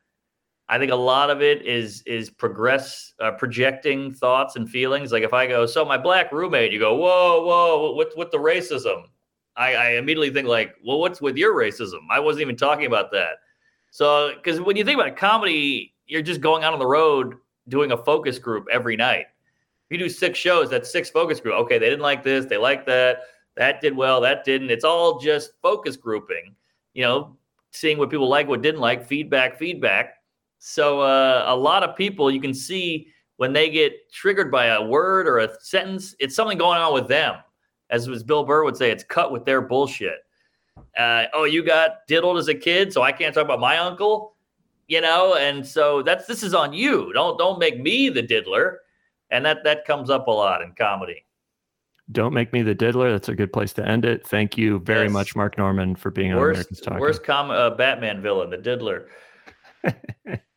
I 0.71 0.79
think 0.79 0.93
a 0.93 0.97
lot 0.97 1.31
of 1.31 1.43
it 1.43 1.67
is 1.67 2.03
is 2.03 2.31
progress 2.31 3.15
uh, 3.21 3.33
projecting 3.33 4.13
thoughts 4.13 4.57
and 4.57 4.69
feelings. 4.69 5.13
Like 5.13 5.23
if 5.23 5.33
I 5.33 5.47
go, 5.47 5.67
so 5.67 5.85
my 5.85 5.97
black 5.99 6.31
roommate, 6.31 6.73
you 6.73 6.79
go, 6.79 6.95
whoa, 6.95 7.43
whoa, 7.45 7.93
what's 7.93 8.15
with 8.17 8.31
the 8.31 8.39
racism? 8.39 9.05
I, 9.57 9.75
I 9.75 9.91
immediately 9.93 10.31
think 10.31 10.47
like, 10.47 10.77
well, 10.85 11.01
what's 11.01 11.21
with 11.21 11.37
your 11.37 11.55
racism? 11.55 12.01
I 12.11 12.21
wasn't 12.21 12.43
even 12.43 12.57
talking 12.57 12.87
about 12.87 13.11
that. 13.13 13.39
So 13.91 14.35
because 14.35 14.61
when 14.61 14.77
you 14.77 14.85
think 14.85 15.01
about 15.01 15.17
comedy, 15.17 15.95
you're 16.07 16.23
just 16.23 16.41
going 16.41 16.65
out 16.65 16.75
on 16.75 16.79
the 16.79 16.87
road 16.87 17.35
doing 17.69 17.93
a 17.93 17.97
focus 17.97 18.39
group 18.39 18.67
every 18.71 18.97
night. 18.97 19.27
If 19.91 19.99
you 19.99 19.99
do 19.99 20.09
six 20.09 20.39
shows, 20.39 20.71
that's 20.71 20.91
six 20.91 21.11
focus 21.11 21.41
group. 21.41 21.55
Okay, 21.55 21.79
they 21.79 21.89
didn't 21.89 22.03
like 22.03 22.23
this, 22.23 22.45
they 22.45 22.59
like 22.59 22.85
that, 22.87 23.21
that 23.57 23.81
did 23.81 23.97
well, 23.97 24.21
that 24.21 24.45
didn't. 24.45 24.71
It's 24.71 24.85
all 24.85 25.19
just 25.19 25.53
focus 25.63 25.97
grouping. 25.97 26.55
You 26.95 27.05
know, 27.05 27.37
seeing 27.71 27.99
what 27.99 28.11
people 28.11 28.29
like, 28.29 28.49
what 28.49 28.63
didn't 28.63 28.81
like, 28.81 29.07
feedback, 29.07 29.59
feedback 29.59 30.15
so 30.59 31.01
uh, 31.01 31.45
a 31.47 31.57
lot 31.57 31.83
of 31.83 31.97
people 31.97 32.31
you 32.31 32.41
can 32.41 32.55
see 32.55 33.09
when 33.37 33.53
they 33.53 33.71
get 33.71 34.11
triggered 34.13 34.51
by 34.51 34.67
a 34.67 34.83
word 34.83 35.29
or 35.29 35.39
a 35.39 35.61
sentence, 35.61 36.15
it's 36.19 36.35
something 36.35 36.59
going 36.59 36.81
on 36.81 36.93
with 36.93 37.07
them. 37.07 37.37
As 37.91 38.09
was 38.09 38.23
Bill 38.23 38.45
Burr 38.45 38.65
would 38.65 38.77
say, 38.77 38.91
it's 38.91 39.05
cut 39.05 39.33
with 39.33 39.45
their 39.45 39.61
bullshit. 39.61 40.19
Uh, 40.99 41.25
oh, 41.33 41.45
you 41.45 41.65
got 41.65 42.07
diddled 42.07 42.39
as 42.39 42.49
a 42.49 42.55
kid, 42.55 42.93
so 42.93 43.03
I 43.03 43.13
can't 43.13 43.35
talk 43.35 43.45
about 43.45 43.61
my 43.61 43.79
uncle, 43.79 44.35
you 44.89 45.01
know. 45.01 45.37
And 45.37 45.67
so 45.67 46.03
that's 46.03 46.27
this 46.27 46.43
is 46.43 46.55
on 46.55 46.73
you. 46.73 47.13
Don't 47.13 47.39
don't 47.39 47.59
make 47.59 47.81
me 47.81 48.09
the 48.09 48.23
diddler. 48.23 48.81
And 49.31 49.45
that 49.45 49.65
that 49.65 49.85
comes 49.85 50.11
up 50.11 50.27
a 50.27 50.31
lot 50.31 50.63
in 50.63 50.73
comedy. 50.73 51.25
Don't 52.11 52.33
make 52.33 52.53
me 52.53 52.63
the 52.63 52.75
diddler. 52.75 53.11
That's 53.11 53.29
a 53.29 53.35
good 53.35 53.53
place 53.53 53.75
to 53.75 53.87
end 53.87 54.07
it. 54.07 54.27
Thank 54.27 54.57
you 54.57 54.79
very 54.81 55.05
yes. 55.05 55.13
much, 55.13 55.37
Mark 55.37 55.59
Normand, 55.59 55.99
for 55.99 56.11
being 56.11 56.35
worst, 56.35 56.41
on 56.41 56.51
America's 56.51 56.81
Talking. 56.81 57.01
Worst 57.01 57.23
com- 57.23 57.51
uh, 57.51 57.71
Batman 57.71 58.23
villain, 58.23 58.49
the 58.49 58.57
diddler. 58.57 59.09